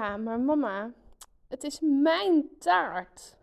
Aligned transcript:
Ja, 0.00 0.16
maar 0.16 0.40
mama, 0.40 0.92
het 1.48 1.64
is 1.64 1.80
mijn 1.80 2.44
taart. 2.58 3.36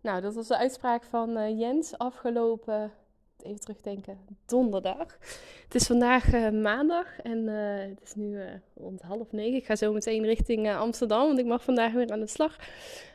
Nou, 0.00 0.20
dat 0.20 0.34
was 0.34 0.46
de 0.46 0.56
uitspraak 0.56 1.02
van 1.02 1.38
uh, 1.38 1.58
Jens 1.58 1.98
afgelopen, 1.98 2.92
even 3.42 3.60
terugdenken, 3.60 4.18
donderdag. 4.46 5.18
Het 5.64 5.74
is 5.74 5.86
vandaag 5.86 6.34
uh, 6.34 6.50
maandag 6.50 7.20
en 7.20 7.38
uh, 7.38 7.88
het 7.88 8.02
is 8.02 8.14
nu 8.14 8.40
rond 8.74 9.02
half 9.02 9.32
negen. 9.32 9.56
Ik 9.56 9.64
ga 9.66 9.76
zo 9.76 9.92
meteen 9.92 10.24
richting 10.24 10.70
Amsterdam, 10.70 11.26
want 11.26 11.38
ik 11.38 11.46
mag 11.46 11.64
vandaag 11.64 11.92
weer 11.92 12.10
aan 12.10 12.20
de 12.20 12.26
slag 12.26 12.56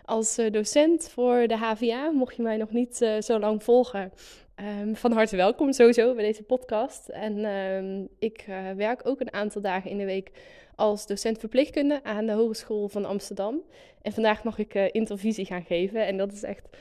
als 0.06 0.36
docent 0.36 1.10
voor 1.10 1.48
de 1.48 1.58
HVA. 1.58 2.12
Mocht 2.12 2.36
je 2.36 2.42
mij 2.42 2.58
nog 2.58 2.72
niet 2.72 2.96
zo 3.20 3.40
lang 3.40 3.64
volgen, 3.64 4.12
um, 4.56 4.96
van 4.96 5.12
harte 5.12 5.36
welkom 5.36 5.74
sowieso 5.74 6.14
bij 6.14 6.24
deze 6.24 6.44
podcast. 6.44 7.10
En 7.10 7.46
um, 7.46 8.08
ik 8.20 8.46
werk 8.76 9.08
ook 9.08 9.20
een 9.20 9.34
aantal 9.34 9.62
dagen 9.62 9.92
in 9.92 9.98
de 9.98 10.06
week 10.06 10.32
als 10.76 11.08
docent 11.08 11.40
verpleegkunde 11.40 12.04
aan 12.04 12.26
de 12.26 12.32
Hogeschool 12.32 12.88
van 12.88 13.06
Amsterdam. 13.06 13.62
En 14.02 14.12
vandaag 14.12 14.44
mag 14.44 14.58
ik 14.58 14.76
uh, 14.76 14.86
intervisie 14.92 15.46
gaan 15.46 15.64
geven. 15.64 16.06
En 16.06 16.18
dat 16.18 16.32
is 16.32 16.44
echt 16.44 16.78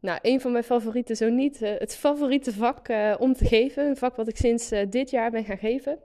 nou, 0.00 0.18
een 0.22 0.40
van 0.40 0.52
mijn 0.52 0.64
favorieten, 0.64 1.16
zo 1.16 1.28
niet 1.28 1.62
uh, 1.62 1.70
het 1.78 1.96
favoriete 1.96 2.52
vak 2.52 2.88
om 3.18 3.34
te 3.34 3.44
geven. 3.44 3.86
Een 3.86 3.96
vak 3.96 4.16
wat 4.16 4.28
ik 4.28 4.36
sinds 4.36 4.68
dit 4.88 5.10
jaar 5.10 5.30
ben 5.30 5.44
gaan 5.44 5.58
geven. 5.58 5.98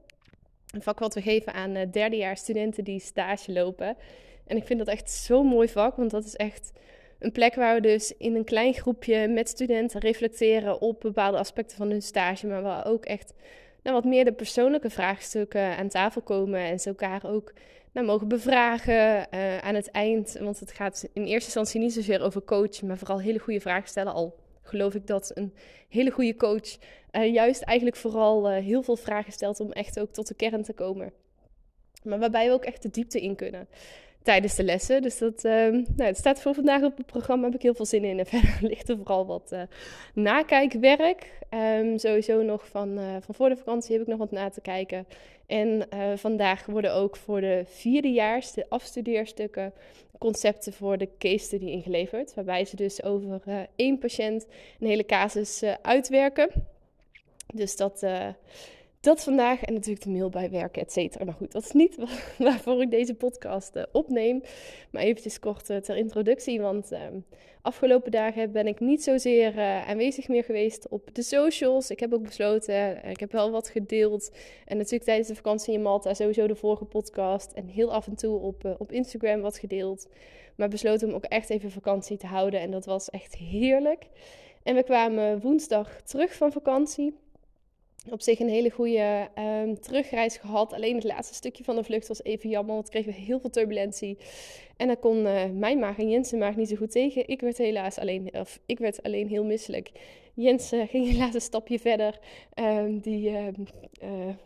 Een 0.71 0.81
vak 0.81 0.99
wat 0.99 1.13
we 1.13 1.21
geven 1.21 1.53
aan 1.53 1.73
derdejaars 1.91 2.39
studenten 2.39 2.83
die 2.83 2.99
stage 2.99 3.51
lopen. 3.51 3.97
En 4.45 4.57
ik 4.57 4.65
vind 4.65 4.79
dat 4.79 4.87
echt 4.87 5.11
zo'n 5.11 5.47
mooi 5.47 5.67
vak, 5.67 5.95
want 5.95 6.11
dat 6.11 6.25
is 6.25 6.35
echt 6.35 6.71
een 7.19 7.31
plek 7.31 7.55
waar 7.55 7.75
we 7.75 7.81
dus 7.81 8.17
in 8.17 8.35
een 8.35 8.43
klein 8.43 8.73
groepje 8.73 9.27
met 9.27 9.49
studenten 9.49 9.99
reflecteren 9.99 10.81
op 10.81 10.99
bepaalde 11.01 11.37
aspecten 11.37 11.77
van 11.77 11.89
hun 11.89 12.01
stage, 12.01 12.47
maar 12.47 12.61
waar 12.61 12.85
ook 12.85 13.05
echt 13.05 13.33
nou, 13.83 13.95
wat 13.95 14.05
meer 14.05 14.25
de 14.25 14.33
persoonlijke 14.33 14.89
vraagstukken 14.89 15.77
aan 15.77 15.87
tafel 15.87 16.21
komen 16.21 16.59
en 16.59 16.79
ze 16.79 16.89
elkaar 16.89 17.25
ook 17.25 17.53
nou, 17.91 18.05
mogen 18.05 18.27
bevragen 18.27 19.27
uh, 19.33 19.57
aan 19.57 19.75
het 19.75 19.91
eind. 19.91 20.37
Want 20.39 20.59
het 20.59 20.71
gaat 20.71 21.09
in 21.13 21.23
eerste 21.23 21.45
instantie 21.45 21.79
niet 21.79 21.93
zozeer 21.93 22.21
over 22.21 22.43
coachen, 22.43 22.87
maar 22.87 22.97
vooral 22.97 23.19
hele 23.19 23.39
goede 23.39 23.59
vragen 23.59 23.89
stellen. 23.89 24.13
Al 24.13 24.35
geloof 24.61 24.95
ik 24.95 25.07
dat 25.07 25.31
een 25.33 25.53
hele 25.89 26.11
goede 26.11 26.35
coach 26.35 26.77
uh, 27.11 27.33
juist 27.33 27.61
eigenlijk 27.61 27.97
vooral 27.97 28.51
uh, 28.51 28.63
heel 28.63 28.83
veel 28.83 28.95
vragen 28.95 29.31
stelt 29.31 29.59
om 29.59 29.71
echt 29.71 29.99
ook 29.99 30.11
tot 30.11 30.27
de 30.27 30.35
kern 30.35 30.63
te 30.63 30.73
komen. 30.73 31.13
Maar 32.03 32.19
waarbij 32.19 32.47
we 32.47 32.53
ook 32.53 32.65
echt 32.65 32.81
de 32.81 32.89
diepte 32.89 33.21
in 33.21 33.35
kunnen 33.35 33.67
tijdens 34.29 34.55
de 34.55 34.63
lessen. 34.63 35.01
Dus 35.01 35.17
dat 35.17 35.45
uh, 35.45 35.51
nou, 35.71 35.83
het 35.95 36.17
staat 36.17 36.41
voor 36.41 36.53
vandaag 36.53 36.83
op 36.83 36.97
het 36.97 37.05
programma. 37.05 37.45
Heb 37.45 37.55
ik 37.55 37.61
heel 37.61 37.73
veel 37.73 37.85
zin 37.85 38.03
in. 38.03 38.19
En 38.19 38.25
verder 38.35 38.57
ligt 38.61 38.89
er 38.89 38.97
vooral 38.97 39.25
wat 39.25 39.49
uh, 39.53 39.61
nakijkwerk. 40.13 41.31
Um, 41.49 41.97
sowieso 41.97 42.41
nog 42.41 42.67
van, 42.67 42.99
uh, 42.99 43.03
van 43.19 43.35
voor 43.35 43.49
de 43.49 43.57
vakantie 43.57 43.91
heb 43.91 44.01
ik 44.01 44.07
nog 44.07 44.17
wat 44.17 44.31
na 44.31 44.49
te 44.49 44.61
kijken. 44.61 45.07
En 45.45 45.89
eh, 45.89 45.99
vandaag 46.15 46.65
worden 46.65 46.93
ook 46.93 47.15
voor 47.15 47.41
de 47.41 47.63
vierdejaars 47.65 48.53
de 48.53 48.65
afstudeerstukken 48.69 49.73
concepten 50.17 50.73
voor 50.73 50.97
de 50.97 51.09
case 51.17 51.45
study 51.45 51.65
ingeleverd. 51.65 52.33
Waarbij 52.33 52.65
ze 52.65 52.75
dus 52.75 53.03
over 53.03 53.67
één 53.75 53.97
patiënt 53.97 54.45
een 54.79 54.87
hele 54.87 55.05
casus 55.05 55.63
uitwerken. 55.81 56.49
Dus 57.53 57.75
dat 57.75 58.05
dat 59.01 59.23
vandaag 59.23 59.63
en 59.63 59.73
natuurlijk 59.73 60.03
de 60.03 60.09
mail 60.09 60.29
bijwerken, 60.29 60.81
et 60.81 60.91
cetera. 60.91 61.23
Nou 61.23 61.37
goed, 61.37 61.51
dat 61.51 61.63
is 61.63 61.71
niet 61.71 61.97
waarvoor 62.37 62.81
ik 62.81 62.91
deze 62.91 63.13
podcast 63.13 63.75
uh, 63.75 63.83
opneem. 63.91 64.41
Maar 64.91 65.01
eventjes 65.01 65.39
kort 65.39 65.69
uh, 65.69 65.77
ter 65.77 65.97
introductie, 65.97 66.61
want 66.61 66.91
uh, 66.91 66.99
afgelopen 67.61 68.11
dagen 68.11 68.51
ben 68.51 68.67
ik 68.67 68.79
niet 68.79 69.03
zozeer 69.03 69.55
uh, 69.55 69.89
aanwezig 69.89 70.27
meer 70.27 70.43
geweest 70.43 70.87
op 70.87 71.09
de 71.13 71.21
socials. 71.21 71.89
Ik 71.89 71.99
heb 71.99 72.13
ook 72.13 72.23
besloten, 72.23 73.09
ik 73.09 73.19
heb 73.19 73.31
wel 73.31 73.51
wat 73.51 73.69
gedeeld. 73.69 74.31
En 74.65 74.77
natuurlijk 74.77 75.03
tijdens 75.03 75.27
de 75.27 75.35
vakantie 75.35 75.73
in 75.73 75.81
Malta 75.81 76.13
sowieso 76.13 76.47
de 76.47 76.55
vorige 76.55 76.85
podcast. 76.85 77.51
En 77.51 77.67
heel 77.67 77.93
af 77.93 78.07
en 78.07 78.15
toe 78.15 78.39
op, 78.39 78.75
op 78.77 78.91
Instagram 78.91 79.41
wat 79.41 79.57
gedeeld. 79.57 80.07
Maar 80.55 80.69
besloten 80.69 81.07
om 81.07 81.13
ook 81.13 81.23
echt 81.23 81.49
even 81.49 81.71
vakantie 81.71 82.17
te 82.17 82.27
houden. 82.27 82.59
En 82.59 82.71
dat 82.71 82.85
was 82.85 83.09
echt 83.09 83.35
heerlijk. 83.35 84.07
En 84.63 84.75
we 84.75 84.83
kwamen 84.83 85.39
woensdag 85.39 86.01
terug 86.01 86.33
van 86.33 86.51
vakantie 86.51 87.13
op 88.09 88.21
zich 88.21 88.39
een 88.39 88.49
hele 88.49 88.69
goede 88.69 89.27
um, 89.39 89.79
terugreis 89.79 90.37
gehad. 90.37 90.73
Alleen 90.73 90.95
het 90.95 91.03
laatste 91.03 91.33
stukje 91.33 91.63
van 91.63 91.75
de 91.75 91.83
vlucht 91.83 92.07
was 92.07 92.23
even 92.23 92.49
jammer, 92.49 92.75
want 92.75 92.89
kregen 92.89 93.11
we 93.11 93.19
heel 93.19 93.39
veel 93.39 93.49
turbulentie. 93.49 94.17
En 94.77 94.87
daar 94.87 94.97
kon 94.97 95.17
uh, 95.17 95.45
mijn 95.45 95.79
maag 95.79 95.97
en 95.97 96.09
Jensen 96.09 96.39
maag 96.39 96.55
niet 96.55 96.69
zo 96.69 96.75
goed 96.75 96.91
tegen. 96.91 97.27
Ik 97.27 97.41
werd 97.41 97.57
helaas 97.57 97.97
alleen, 97.97 98.29
of 98.33 98.59
ik 98.65 98.79
werd 98.79 99.03
alleen 99.03 99.27
heel 99.27 99.45
misselijk. 99.45 99.91
Jens 100.33 100.69
ging 100.69 101.07
helaas 101.11 101.33
een 101.33 101.41
stapje 101.41 101.79
verder. 101.79 102.19
Um, 102.55 102.99
die, 102.99 103.29
uh, 103.29 103.47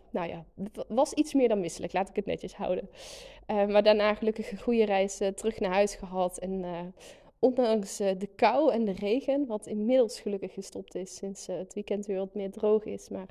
nou 0.09 0.27
ja, 0.27 0.45
was 0.87 1.13
iets 1.13 1.33
meer 1.33 1.47
dan 1.47 1.59
misselijk, 1.59 1.93
laat 1.93 2.09
ik 2.09 2.15
het 2.15 2.25
netjes 2.25 2.53
houden. 2.53 2.89
maar 3.47 3.83
daarna 3.83 4.13
gelukkig 4.13 4.51
een 4.51 4.59
goede 4.61 4.85
reis 4.85 5.17
terug 5.35 5.59
naar 5.59 5.71
huis 5.71 5.95
gehad. 5.95 6.39
En 6.39 6.65
ondanks 7.43 8.01
uh, 8.01 8.09
de 8.17 8.27
kou 8.27 8.71
en 8.71 8.85
de 8.85 8.91
regen, 8.91 9.45
wat 9.45 9.67
inmiddels 9.67 10.19
gelukkig 10.19 10.53
gestopt 10.53 10.95
is 10.95 11.15
sinds 11.15 11.49
uh, 11.49 11.57
het 11.57 11.73
weekend 11.73 12.05
weer 12.05 12.17
wat 12.17 12.33
meer 12.33 12.51
droog 12.51 12.85
is. 12.85 13.09
Maar 13.09 13.27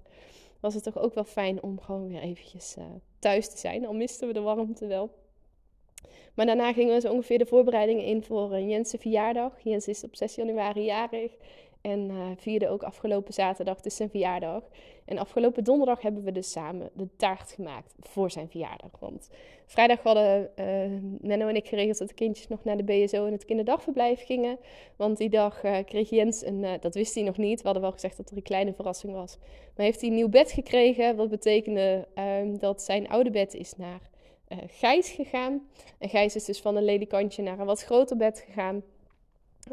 was 0.61 0.75
het 0.75 0.83
toch 0.85 0.99
ook 0.99 1.15
wel 1.15 1.25
fijn 1.25 1.63
om 1.63 1.81
gewoon 1.81 2.09
weer 2.09 2.21
eventjes 2.21 2.77
uh, 2.79 2.85
thuis 3.19 3.49
te 3.49 3.59
zijn. 3.59 3.87
Al 3.87 3.95
misten 3.95 4.27
we 4.27 4.33
de 4.33 4.41
warmte 4.41 4.87
wel. 4.87 5.11
Maar 6.35 6.47
daarna 6.47 6.73
gingen 6.73 6.95
we 6.95 7.01
zo 7.01 7.13
ongeveer 7.13 7.39
de 7.39 7.47
voorbereidingen 7.47 8.05
in 8.05 8.23
voor 8.23 8.59
Jens' 8.59 8.95
verjaardag. 8.99 9.61
Jens 9.63 9.89
is 9.89 10.05
op 10.05 10.17
6 10.17 10.35
januari 10.35 10.85
jarig. 10.85 11.33
En 11.83 12.11
uh, 12.11 12.27
vierde 12.37 12.69
ook 12.69 12.83
afgelopen 12.83 13.35
zaterdag 13.35 13.81
dus 13.81 13.97
zijn 13.97 14.11
verjaardag. 14.11 14.63
En 15.05 15.19
afgelopen 15.19 15.65
donderdag 15.65 16.01
hebben 16.01 16.23
we 16.23 16.33
dus 16.33 16.51
samen 16.51 16.91
de 16.95 17.09
taart 17.17 17.53
gemaakt 17.53 17.95
voor 18.01 18.31
zijn 18.31 18.49
verjaardag. 18.49 18.91
Want 18.99 19.31
vrijdag 19.67 20.03
hadden 20.03 20.51
uh, 20.59 21.49
en 21.49 21.57
ik 21.57 21.69
geregeld 21.69 21.99
dat 21.99 22.09
de 22.09 22.15
kindjes 22.15 22.49
nog 22.49 22.65
naar 22.65 22.77
de 22.77 22.83
BSO 22.83 23.27
en 23.27 23.33
het 23.33 23.45
kinderdagverblijf 23.45 24.25
gingen. 24.25 24.59
Want 24.97 25.17
die 25.17 25.29
dag 25.29 25.65
uh, 25.65 25.77
kreeg 25.85 26.11
Jens 26.11 26.45
een, 26.45 26.67
dat 26.81 26.95
wist 26.95 27.15
hij 27.15 27.25
nog 27.25 27.37
niet. 27.37 27.59
We 27.59 27.65
hadden 27.65 27.83
wel 27.83 27.93
gezegd 27.93 28.17
dat 28.17 28.31
er 28.31 28.37
een 28.37 28.43
kleine 28.43 28.73
verrassing 28.73 29.13
was. 29.13 29.39
Maar 29.77 29.87
heeft 29.87 30.01
hij 30.01 30.11
een 30.11 30.17
nieuw 30.17 30.29
bed 30.29 30.53
gekregen. 30.53 31.17
Wat 31.17 31.29
betekende 31.29 32.09
ehm, 32.15 32.59
dat 32.59 32.83
zijn 32.83 33.09
oude 33.09 33.31
bed 33.31 33.55
is 33.55 33.77
naar 33.77 34.11
Gijs 34.67 35.11
gegaan. 35.11 35.69
En 35.99 36.09
Gijs 36.09 36.37
is 36.37 36.45
dus 36.45 36.61
van 36.61 36.77
een 36.77 36.85
ledikantje 36.85 37.43
naar 37.43 37.59
een 37.59 37.67
wat 37.67 37.83
groter 37.83 38.17
bed 38.17 38.45
gegaan 38.47 38.83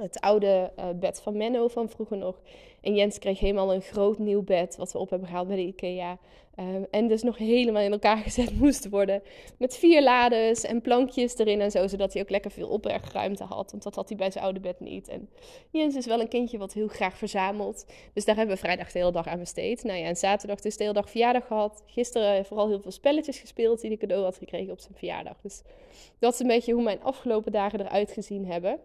het 0.02 0.20
oude 0.20 0.72
uh, 0.80 0.86
bed 0.96 1.22
van 1.22 1.38
Menno 1.38 1.68
van 1.68 1.90
vroeger 1.90 2.18
nog. 2.18 2.42
En 2.82 2.96
Jens 2.96 3.20
kreeg 3.20 3.40
helemaal 3.40 3.74
een 3.74 3.82
groot 3.82 4.18
nieuw 4.18 4.44
bed, 4.44 4.76
wat 4.76 4.92
we 4.92 5.00
op 5.00 5.10
hebben 5.10 5.28
gehaald 5.28 5.48
bij 5.48 5.56
de 5.56 5.66
IKEA. 5.66 6.18
Um, 6.60 6.88
en 6.92 7.08
dus 7.08 7.24
nog 7.24 7.38
helemaal 7.38 7.82
in 7.82 7.92
elkaar 7.92 8.18
gezet 8.28 8.60
moest 8.60 8.90
worden. 8.90 9.22
Met 9.58 9.78
vier 9.78 10.04
lades 10.04 10.64
en 10.64 10.82
plankjes 10.82 11.38
erin 11.38 11.62
en 11.62 11.72
zo, 11.72 11.88
zodat 11.88 12.14
hij 12.14 12.22
ook 12.22 12.30
lekker 12.30 12.52
veel 12.52 12.68
opbergruimte 12.68 13.44
had. 13.44 13.72
Want 13.72 13.84
dat 13.84 13.96
had 13.96 14.08
hij 14.08 14.18
bij 14.18 14.32
zijn 14.32 14.44
oude 14.44 14.60
bed 14.60 14.80
niet. 14.80 15.08
En 15.08 15.30
Jens 15.72 15.96
is 15.96 16.06
wel 16.06 16.20
een 16.20 16.28
kindje 16.28 16.58
wat 16.58 16.74
heel 16.74 16.88
graag 16.88 17.18
verzamelt. 17.18 17.86
Dus 18.14 18.26
daar 18.26 18.36
hebben 18.36 18.56
we 18.56 18.62
vrijdag 18.62 18.92
de 18.92 19.00
hele 19.00 19.12
dag 19.12 19.28
aan 19.28 19.40
besteed. 19.40 19.84
Nou 19.84 20.00
ja, 20.00 20.06
en 20.06 20.16
zaterdag 20.16 20.60
dus 20.60 20.78
de 20.78 20.84
hele 20.84 20.96
dag 20.96 21.10
verjaardag 21.10 21.48
gehad. 21.48 21.84
Gisteren 21.86 22.46
vooral 22.46 22.68
heel 22.68 22.82
veel 22.82 22.92
spelletjes 22.92 23.40
gespeeld 23.40 23.82
die 23.82 23.90
hij 23.90 24.00
cadeau 24.00 24.24
had 24.24 24.38
gekregen 24.38 24.72
op 24.72 24.80
zijn 24.80 24.96
verjaardag. 24.96 25.42
Dus 25.42 25.62
dat 26.20 26.34
is 26.34 26.40
een 26.40 26.48
beetje 26.48 26.74
hoe 26.74 26.84
mijn 26.84 27.04
afgelopen 27.04 27.52
dagen 27.52 27.80
eruit 27.80 28.12
gezien 28.12 28.46
hebben. 28.46 28.80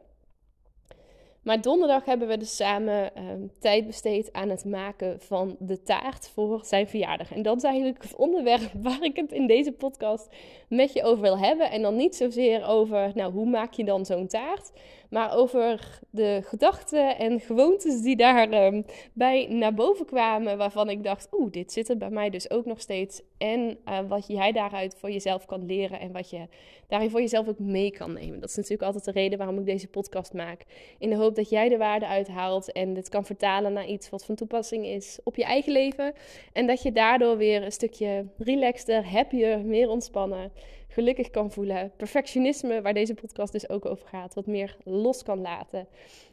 Maar 1.44 1.60
donderdag 1.60 2.04
hebben 2.04 2.28
we 2.28 2.36
dus 2.36 2.56
samen 2.56 3.14
ehm, 3.14 3.40
tijd 3.60 3.86
besteed 3.86 4.32
aan 4.32 4.48
het 4.48 4.64
maken 4.64 5.20
van 5.20 5.56
de 5.58 5.82
taart 5.82 6.28
voor 6.28 6.64
zijn 6.64 6.88
verjaardag. 6.88 7.32
En 7.32 7.42
dat 7.42 7.56
is 7.56 7.62
eigenlijk 7.62 8.02
het 8.02 8.16
onderwerp 8.16 8.70
waar 8.82 9.02
ik 9.02 9.16
het 9.16 9.32
in 9.32 9.46
deze 9.46 9.72
podcast 9.72 10.28
met 10.68 10.92
je 10.92 11.02
over 11.02 11.22
wil 11.22 11.38
hebben. 11.38 11.70
En 11.70 11.82
dan 11.82 11.96
niet 11.96 12.16
zozeer 12.16 12.66
over, 12.66 13.10
nou, 13.14 13.32
hoe 13.32 13.46
maak 13.46 13.72
je 13.72 13.84
dan 13.84 14.06
zo'n 14.06 14.26
taart? 14.26 14.72
Maar 15.14 15.36
over 15.36 16.00
de 16.10 16.40
gedachten 16.44 17.18
en 17.18 17.40
gewoontes 17.40 18.00
die 18.00 18.16
daarbij 18.16 18.66
ehm, 18.66 18.82
bij 19.12 19.46
naar 19.50 19.74
boven 19.74 20.06
kwamen. 20.06 20.58
Waarvan 20.58 20.90
ik 20.90 21.02
dacht, 21.02 21.28
oeh, 21.32 21.50
dit 21.50 21.72
zit 21.72 21.88
er 21.88 21.96
bij 21.96 22.10
mij 22.10 22.30
dus 22.30 22.50
ook 22.50 22.64
nog 22.64 22.80
steeds. 22.80 23.22
En 23.38 23.78
uh, 23.88 23.98
wat 24.08 24.26
jij 24.26 24.52
daaruit 24.52 24.96
voor 24.98 25.10
jezelf 25.10 25.44
kan 25.44 25.66
leren 25.66 26.00
en 26.00 26.12
wat 26.12 26.30
je 26.30 26.46
daarin 26.88 27.10
voor 27.10 27.20
jezelf 27.20 27.48
ook 27.48 27.58
mee 27.58 27.90
kan 27.90 28.12
nemen. 28.12 28.40
Dat 28.40 28.48
is 28.48 28.56
natuurlijk 28.56 28.82
altijd 28.82 29.04
de 29.04 29.10
reden 29.10 29.38
waarom 29.38 29.58
ik 29.58 29.64
deze 29.64 29.88
podcast 29.88 30.32
maak. 30.32 30.64
In 30.98 31.10
de 31.10 31.16
hoop 31.16 31.34
dat 31.34 31.48
jij 31.48 31.68
de 31.68 31.76
waarde 31.76 32.06
uithaalt 32.06 32.72
en 32.72 32.94
dit 32.94 33.08
kan 33.08 33.24
vertalen 33.24 33.72
naar 33.72 33.86
iets 33.86 34.10
wat 34.10 34.24
van 34.24 34.34
toepassing 34.34 34.86
is 34.86 35.18
op 35.24 35.36
je 35.36 35.44
eigen 35.44 35.72
leven. 35.72 36.12
En 36.52 36.66
dat 36.66 36.82
je 36.82 36.92
daardoor 36.92 37.36
weer 37.36 37.62
een 37.62 37.72
stukje 37.72 38.26
relaxter, 38.38 39.10
happier, 39.10 39.64
meer 39.64 39.88
ontspannen 39.88 40.52
gelukkig 40.94 41.30
kan 41.30 41.50
voelen. 41.50 41.92
Perfectionisme, 41.96 42.82
waar 42.82 42.94
deze 42.94 43.14
podcast 43.14 43.52
dus 43.52 43.68
ook 43.68 43.86
over 43.86 44.08
gaat, 44.08 44.34
wat 44.34 44.46
meer 44.46 44.76
los 44.84 45.22
kan 45.22 45.40
laten. 45.40 45.88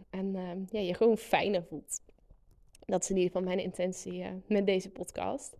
En 0.10 0.36
uh, 0.36 0.50
ja, 0.70 0.80
je 0.80 0.94
gewoon 0.94 1.18
fijner 1.18 1.64
voelt. 1.64 2.02
Dat 2.86 3.04
is 3.04 3.10
in 3.10 3.18
ieder 3.18 3.32
geval 3.32 3.48
mijn 3.48 3.64
intentie 3.64 4.14
uh, 4.14 4.28
met 4.48 4.66
deze 4.66 4.90
podcast. 4.90 5.58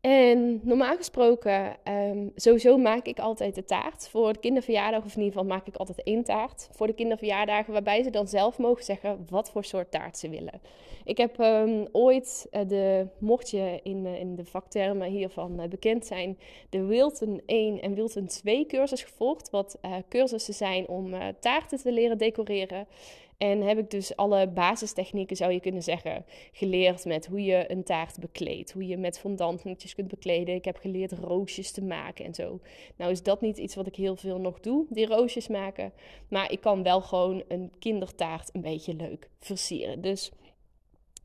En 0.00 0.60
normaal 0.62 0.96
gesproken, 0.96 1.76
um, 1.84 2.32
sowieso 2.34 2.78
maak 2.78 3.06
ik 3.06 3.18
altijd 3.18 3.54
de 3.54 3.64
taart. 3.64 4.08
Voor 4.08 4.32
de 4.32 4.38
kinderverjaardag, 4.38 5.04
of 5.04 5.16
in 5.16 5.22
ieder 5.22 5.38
geval 5.38 5.56
maak 5.56 5.66
ik 5.66 5.76
altijd 5.76 6.02
één 6.02 6.24
taart. 6.24 6.68
Voor 6.72 6.86
de 6.86 6.92
kinderverjaardagen, 6.92 7.72
waarbij 7.72 8.02
ze 8.02 8.10
dan 8.10 8.28
zelf 8.28 8.58
mogen 8.58 8.84
zeggen 8.84 9.26
wat 9.30 9.50
voor 9.50 9.64
soort 9.64 9.90
taart 9.90 10.18
ze 10.18 10.28
willen. 10.28 10.60
Ik 11.04 11.16
heb 11.16 11.38
um, 11.38 11.88
ooit 11.92 12.48
uh, 12.50 12.60
de, 12.66 13.06
mocht 13.18 13.50
je 13.50 13.80
in, 13.82 14.04
uh, 14.04 14.20
in 14.20 14.36
de 14.36 14.44
vaktermen 14.44 15.08
hiervan 15.08 15.60
uh, 15.60 15.68
bekend 15.68 16.06
zijn, 16.06 16.38
de 16.70 16.84
Wilton 16.84 17.42
1 17.46 17.80
en 17.80 17.94
Wilton 17.94 18.26
2 18.26 18.66
cursus 18.66 19.02
gevolgd. 19.02 19.50
Wat 19.50 19.78
cursussen 20.08 20.54
zijn 20.54 20.88
om 20.88 21.14
taarten 21.40 21.78
te 21.78 21.92
leren 21.92 22.18
decoreren. 22.18 22.86
En 23.40 23.60
heb 23.60 23.78
ik 23.78 23.90
dus 23.90 24.16
alle 24.16 24.48
basistechnieken, 24.48 25.36
zou 25.36 25.52
je 25.52 25.60
kunnen 25.60 25.82
zeggen, 25.82 26.24
geleerd 26.52 27.04
met 27.04 27.26
hoe 27.26 27.44
je 27.44 27.70
een 27.70 27.82
taart 27.82 28.18
bekleedt. 28.18 28.72
Hoe 28.72 28.86
je 28.86 28.96
met 28.96 29.18
fondantjes 29.18 29.94
kunt 29.94 30.08
bekleden. 30.08 30.54
Ik 30.54 30.64
heb 30.64 30.76
geleerd 30.76 31.12
roosjes 31.12 31.70
te 31.70 31.82
maken 31.82 32.24
en 32.24 32.34
zo. 32.34 32.60
Nou 32.96 33.10
is 33.10 33.22
dat 33.22 33.40
niet 33.40 33.58
iets 33.58 33.74
wat 33.74 33.86
ik 33.86 33.96
heel 33.96 34.16
veel 34.16 34.38
nog 34.38 34.60
doe, 34.60 34.86
die 34.88 35.06
roosjes 35.06 35.48
maken. 35.48 35.92
Maar 36.28 36.52
ik 36.52 36.60
kan 36.60 36.82
wel 36.82 37.00
gewoon 37.00 37.42
een 37.48 37.72
kindertaart 37.78 38.50
een 38.52 38.60
beetje 38.60 38.94
leuk 38.94 39.28
versieren. 39.38 40.00
Dus 40.00 40.30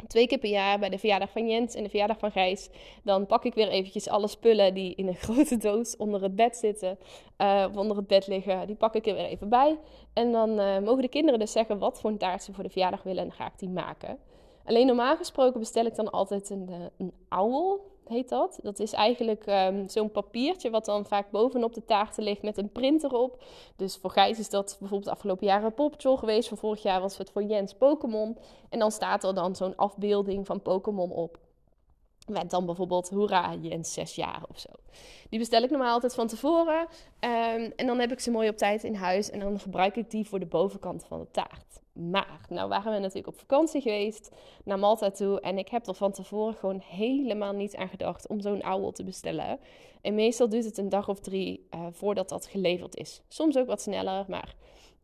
twee 0.07 0.27
keer 0.27 0.37
per 0.37 0.49
jaar 0.49 0.79
bij 0.79 0.89
de 0.89 0.97
verjaardag 0.97 1.29
van 1.29 1.47
Jens 1.47 1.75
en 1.75 1.83
de 1.83 1.89
verjaardag 1.89 2.19
van 2.19 2.31
Gijs. 2.31 2.69
Dan 3.03 3.25
pak 3.25 3.45
ik 3.45 3.53
weer 3.53 3.67
eventjes 3.67 4.09
alle 4.09 4.27
spullen 4.27 4.73
die 4.73 4.95
in 4.95 5.07
een 5.07 5.15
grote 5.25 5.57
doos 5.57 5.97
onder 5.97 6.21
het 6.21 6.35
bed 6.35 6.57
zitten. 6.57 6.97
Uh, 7.37 7.65
of 7.69 7.77
onder 7.77 7.97
het 7.97 8.07
bed 8.07 8.27
liggen. 8.27 8.67
Die 8.67 8.75
pak 8.75 8.95
ik 8.95 9.07
er 9.07 9.15
weer 9.15 9.25
even 9.25 9.49
bij. 9.49 9.79
En 10.13 10.31
dan 10.31 10.59
uh, 10.59 10.79
mogen 10.79 11.01
de 11.01 11.07
kinderen 11.07 11.39
dus 11.39 11.51
zeggen 11.51 11.79
wat 11.79 11.99
voor 11.99 12.09
een 12.09 12.17
taart 12.17 12.43
ze 12.43 12.53
voor 12.53 12.63
de 12.63 12.69
verjaardag 12.69 13.03
willen. 13.03 13.21
En 13.21 13.27
dan 13.27 13.37
ga 13.37 13.45
ik 13.45 13.59
die 13.59 13.69
maken. 13.69 14.17
Alleen 14.65 14.87
normaal 14.87 15.17
gesproken 15.17 15.59
bestel 15.59 15.85
ik 15.85 15.95
dan 15.95 16.11
altijd 16.11 16.49
een, 16.49 16.67
uh, 16.69 16.75
een 16.97 17.13
owl 17.29 17.79
heet 18.07 18.29
dat. 18.29 18.59
Dat 18.63 18.79
is 18.79 18.93
eigenlijk 18.93 19.45
um, 19.47 19.89
zo'n 19.89 20.11
papiertje 20.11 20.69
wat 20.69 20.85
dan 20.85 21.05
vaak 21.05 21.31
bovenop 21.31 21.73
de 21.73 21.85
taarten 21.85 22.23
ligt 22.23 22.41
met 22.41 22.57
een 22.57 22.71
printer 22.71 23.13
op. 23.13 23.43
Dus 23.75 23.97
voor 23.97 24.09
Gijs 24.09 24.39
is 24.39 24.49
dat 24.49 24.77
bijvoorbeeld 24.79 25.11
afgelopen 25.11 25.47
jaren 25.47 25.73
Popjol 25.73 26.17
geweest. 26.17 26.47
Voor 26.47 26.57
vorig 26.57 26.83
jaar 26.83 27.01
was 27.01 27.17
het 27.17 27.31
voor 27.31 27.43
Jens 27.43 27.73
Pokémon. 27.73 28.37
En 28.69 28.79
dan 28.79 28.91
staat 28.91 29.23
er 29.23 29.33
dan 29.33 29.55
zo'n 29.55 29.75
afbeelding 29.75 30.45
van 30.45 30.61
Pokémon 30.61 31.11
op. 31.11 31.37
Met 32.27 32.49
dan 32.49 32.65
bijvoorbeeld 32.65 33.09
Hoera, 33.09 33.55
Jens 33.61 33.93
zes 33.93 34.15
jaar 34.15 34.43
of 34.49 34.59
zo. 34.59 34.69
Die 35.29 35.39
bestel 35.39 35.63
ik 35.63 35.69
normaal 35.69 35.93
altijd 35.93 36.13
van 36.15 36.27
tevoren. 36.27 36.79
Um, 36.79 37.71
en 37.75 37.87
dan 37.87 37.99
heb 37.99 38.11
ik 38.11 38.19
ze 38.19 38.31
mooi 38.31 38.49
op 38.49 38.57
tijd 38.57 38.83
in 38.83 38.95
huis. 38.95 39.29
En 39.29 39.39
dan 39.39 39.59
gebruik 39.59 39.95
ik 39.95 40.11
die 40.11 40.27
voor 40.27 40.39
de 40.39 40.45
bovenkant 40.45 41.05
van 41.05 41.19
de 41.19 41.31
taart. 41.31 41.83
Maar, 41.93 42.45
nou 42.49 42.69
waren 42.69 42.93
we 42.93 42.99
natuurlijk 42.99 43.27
op 43.27 43.39
vakantie 43.39 43.81
geweest 43.81 44.31
naar 44.63 44.79
Malta 44.79 45.11
toe. 45.11 45.41
En 45.41 45.57
ik 45.57 45.69
heb 45.69 45.87
er 45.87 45.93
van 45.93 46.11
tevoren 46.11 46.53
gewoon 46.53 46.81
helemaal 46.85 47.53
niet 47.53 47.75
aan 47.75 47.89
gedacht 47.89 48.27
om 48.27 48.39
zo'n 48.41 48.63
owl 48.63 48.91
te 48.91 49.03
bestellen. 49.03 49.59
En 50.01 50.15
meestal 50.15 50.49
duurt 50.49 50.65
het 50.65 50.77
een 50.77 50.89
dag 50.89 51.09
of 51.09 51.19
drie 51.19 51.67
uh, 51.75 51.85
voordat 51.91 52.29
dat 52.29 52.45
geleverd 52.45 52.95
is. 52.95 53.21
Soms 53.27 53.57
ook 53.57 53.67
wat 53.67 53.81
sneller, 53.81 54.25
maar 54.27 54.55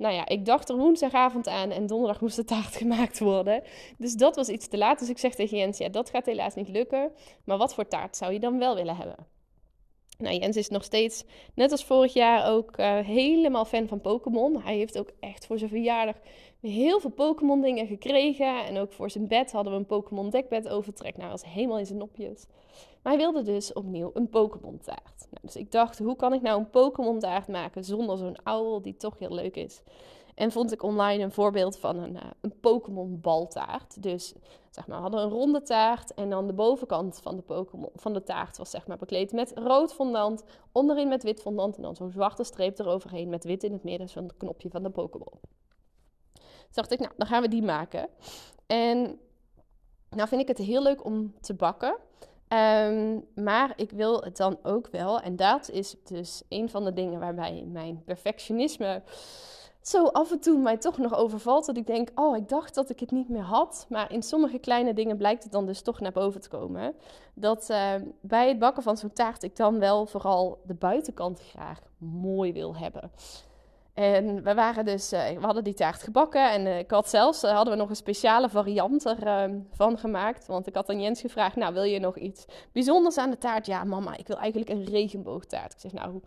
nou 0.01 0.13
ja, 0.13 0.27
ik 0.27 0.45
dacht 0.45 0.69
er 0.69 0.77
woensdagavond 0.77 1.47
aan 1.47 1.71
en 1.71 1.87
donderdag 1.87 2.21
moest 2.21 2.35
de 2.35 2.43
taart 2.43 2.75
gemaakt 2.81 3.19
worden. 3.19 3.63
Dus 3.97 4.13
dat 4.13 4.35
was 4.35 4.49
iets 4.49 4.67
te 4.67 4.77
laat. 4.77 4.99
Dus 4.99 5.09
ik 5.09 5.17
zeg 5.17 5.35
tegen 5.35 5.57
Jens, 5.57 5.77
ja, 5.77 5.89
dat 5.89 6.09
gaat 6.09 6.25
helaas 6.25 6.55
niet 6.55 6.69
lukken. 6.69 7.11
Maar 7.43 7.57
wat 7.57 7.73
voor 7.73 7.87
taart 7.87 8.17
zou 8.17 8.33
je 8.33 8.39
dan 8.39 8.59
wel 8.59 8.75
willen 8.75 8.95
hebben? 8.95 9.27
Nou, 10.17 10.35
Jens 10.35 10.57
is 10.57 10.69
nog 10.69 10.83
steeds, 10.83 11.23
net 11.55 11.71
als 11.71 11.85
vorig 11.85 12.13
jaar, 12.13 12.51
ook 12.51 12.77
uh, 12.77 12.99
helemaal 12.99 13.65
fan 13.65 13.87
van 13.87 14.01
Pokémon. 14.01 14.61
Hij 14.61 14.75
heeft 14.75 14.99
ook 14.99 15.11
echt 15.19 15.45
voor 15.45 15.57
zijn 15.57 15.69
verjaardag 15.69 16.15
heel 16.61 16.99
veel 16.99 17.09
Pokémon 17.09 17.61
dingen 17.61 17.87
gekregen. 17.87 18.65
En 18.65 18.77
ook 18.77 18.91
voor 18.93 19.09
zijn 19.09 19.27
bed 19.27 19.51
hadden 19.51 19.73
we 19.73 19.79
een 19.79 19.85
Pokémon 19.85 20.29
dekbed 20.29 20.69
overtrek. 20.69 21.17
Nou, 21.17 21.29
dat 21.29 21.41
was 21.41 21.53
helemaal 21.53 21.79
in 21.79 21.85
zijn 21.85 21.99
nopjes. 21.99 22.45
Maar 23.01 23.13
hij 23.13 23.21
wilde 23.21 23.41
dus 23.41 23.73
opnieuw 23.73 24.11
een 24.13 24.29
Pokémon 24.29 24.77
taart. 24.77 25.27
Nou, 25.29 25.41
dus 25.41 25.55
ik 25.55 25.71
dacht, 25.71 25.99
hoe 25.99 26.15
kan 26.15 26.33
ik 26.33 26.41
nou 26.41 26.59
een 26.59 26.69
Pokémon 26.69 27.19
taart 27.19 27.47
maken 27.47 27.83
zonder 27.83 28.17
zo'n 28.17 28.43
ouwel 28.43 28.81
die 28.81 28.97
toch 28.97 29.19
heel 29.19 29.33
leuk 29.33 29.55
is? 29.55 29.81
En 30.35 30.51
vond 30.51 30.71
ik 30.71 30.83
online 30.83 31.23
een 31.23 31.31
voorbeeld 31.31 31.77
van 31.77 31.97
een, 31.97 32.15
uh, 32.15 32.21
een 32.41 32.59
Pokémon 32.59 33.21
baltaart. 33.21 34.03
Dus 34.03 34.33
zeg 34.69 34.87
maar, 34.87 34.95
we 34.97 35.01
hadden 35.01 35.21
een 35.21 35.29
ronde 35.29 35.61
taart 35.61 36.13
en 36.13 36.29
dan 36.29 36.47
de 36.47 36.53
bovenkant 36.53 37.19
van 37.21 37.35
de, 37.35 37.41
Pokémon, 37.41 37.89
van 37.95 38.13
de 38.13 38.23
taart 38.23 38.57
was 38.57 38.69
zeg 38.69 38.87
maar 38.87 38.97
bekleed 38.97 39.31
met 39.31 39.51
rood 39.55 39.93
fondant, 39.93 40.43
onderin 40.71 41.07
met 41.07 41.23
wit 41.23 41.41
fondant 41.41 41.75
en 41.75 41.81
dan 41.81 41.95
zo'n 41.95 42.11
zwarte 42.11 42.43
streep 42.43 42.79
eroverheen 42.79 43.29
met 43.29 43.43
wit 43.43 43.63
in 43.63 43.71
het 43.71 43.83
midden, 43.83 44.09
zo'n 44.09 44.31
knopje 44.37 44.69
van 44.69 44.83
de 44.83 44.89
Pokémon. 44.89 45.39
Dus 46.33 46.73
dacht 46.73 46.91
ik, 46.91 46.99
nou, 46.99 47.11
dan 47.17 47.27
gaan 47.27 47.41
we 47.41 47.47
die 47.47 47.63
maken. 47.63 48.09
En 48.67 49.19
nou 50.09 50.27
vind 50.27 50.41
ik 50.41 50.47
het 50.47 50.57
heel 50.57 50.83
leuk 50.83 51.05
om 51.05 51.33
te 51.41 51.53
bakken. 51.53 51.97
Um, 52.53 53.25
maar 53.35 53.73
ik 53.75 53.91
wil 53.91 54.21
het 54.23 54.37
dan 54.37 54.57
ook 54.63 54.87
wel, 54.87 55.19
en 55.19 55.35
dat 55.35 55.69
is 55.69 55.95
dus 56.03 56.43
een 56.49 56.69
van 56.69 56.83
de 56.83 56.93
dingen 56.93 57.19
waarbij 57.19 57.65
mijn 57.71 58.03
perfectionisme 58.05 59.01
zo 59.81 60.05
af 60.05 60.31
en 60.31 60.39
toe 60.39 60.57
mij 60.57 60.77
toch 60.77 60.97
nog 60.97 61.15
overvalt. 61.15 61.65
Dat 61.65 61.77
ik 61.77 61.87
denk, 61.87 62.09
oh, 62.15 62.37
ik 62.37 62.49
dacht 62.49 62.75
dat 62.75 62.89
ik 62.89 62.99
het 62.99 63.11
niet 63.11 63.29
meer 63.29 63.43
had. 63.43 63.85
Maar 63.89 64.11
in 64.11 64.23
sommige 64.23 64.57
kleine 64.57 64.93
dingen 64.93 65.17
blijkt 65.17 65.43
het 65.43 65.51
dan 65.51 65.65
dus 65.65 65.81
toch 65.81 65.99
naar 65.99 66.11
boven 66.11 66.41
te 66.41 66.49
komen. 66.49 66.95
Dat 67.33 67.69
uh, 67.69 67.93
bij 68.21 68.47
het 68.47 68.59
bakken 68.59 68.83
van 68.83 68.97
zo'n 68.97 69.13
taart 69.13 69.43
ik 69.43 69.55
dan 69.55 69.79
wel 69.79 70.05
vooral 70.05 70.61
de 70.65 70.73
buitenkant 70.73 71.39
graag 71.39 71.79
mooi 71.97 72.53
wil 72.53 72.75
hebben. 72.75 73.11
En 73.93 74.43
we 74.43 74.53
waren 74.53 74.85
dus, 74.85 75.13
uh, 75.13 75.27
we 75.27 75.45
hadden 75.45 75.63
die 75.63 75.73
taart 75.73 76.03
gebakken 76.03 76.51
en 76.51 76.65
uh, 76.65 76.79
ik 76.79 76.91
had 76.91 77.09
zelfs, 77.09 77.43
uh, 77.43 77.51
hadden 77.51 77.73
we 77.73 77.79
nog 77.79 77.89
een 77.89 77.95
speciale 77.95 78.49
variant 78.49 79.05
ervan 79.05 79.65
ehm, 79.77 79.95
gemaakt. 79.95 80.47
Want 80.47 80.67
ik 80.67 80.75
had 80.75 80.89
aan 80.89 81.01
Jens 81.01 81.21
gevraagd, 81.21 81.55
nou 81.55 81.73
wil 81.73 81.83
je 81.83 81.99
nog 81.99 82.17
iets 82.17 82.45
bijzonders 82.71 83.17
aan 83.17 83.29
de 83.29 83.37
taart? 83.37 83.65
Ja 83.65 83.83
mama, 83.83 84.17
ik 84.17 84.27
wil 84.27 84.37
eigenlijk 84.37 84.71
een 84.71 84.83
regenboogtaart. 84.83 85.73
Ik 85.73 85.79
zeg 85.79 85.93
nou, 85.93 86.21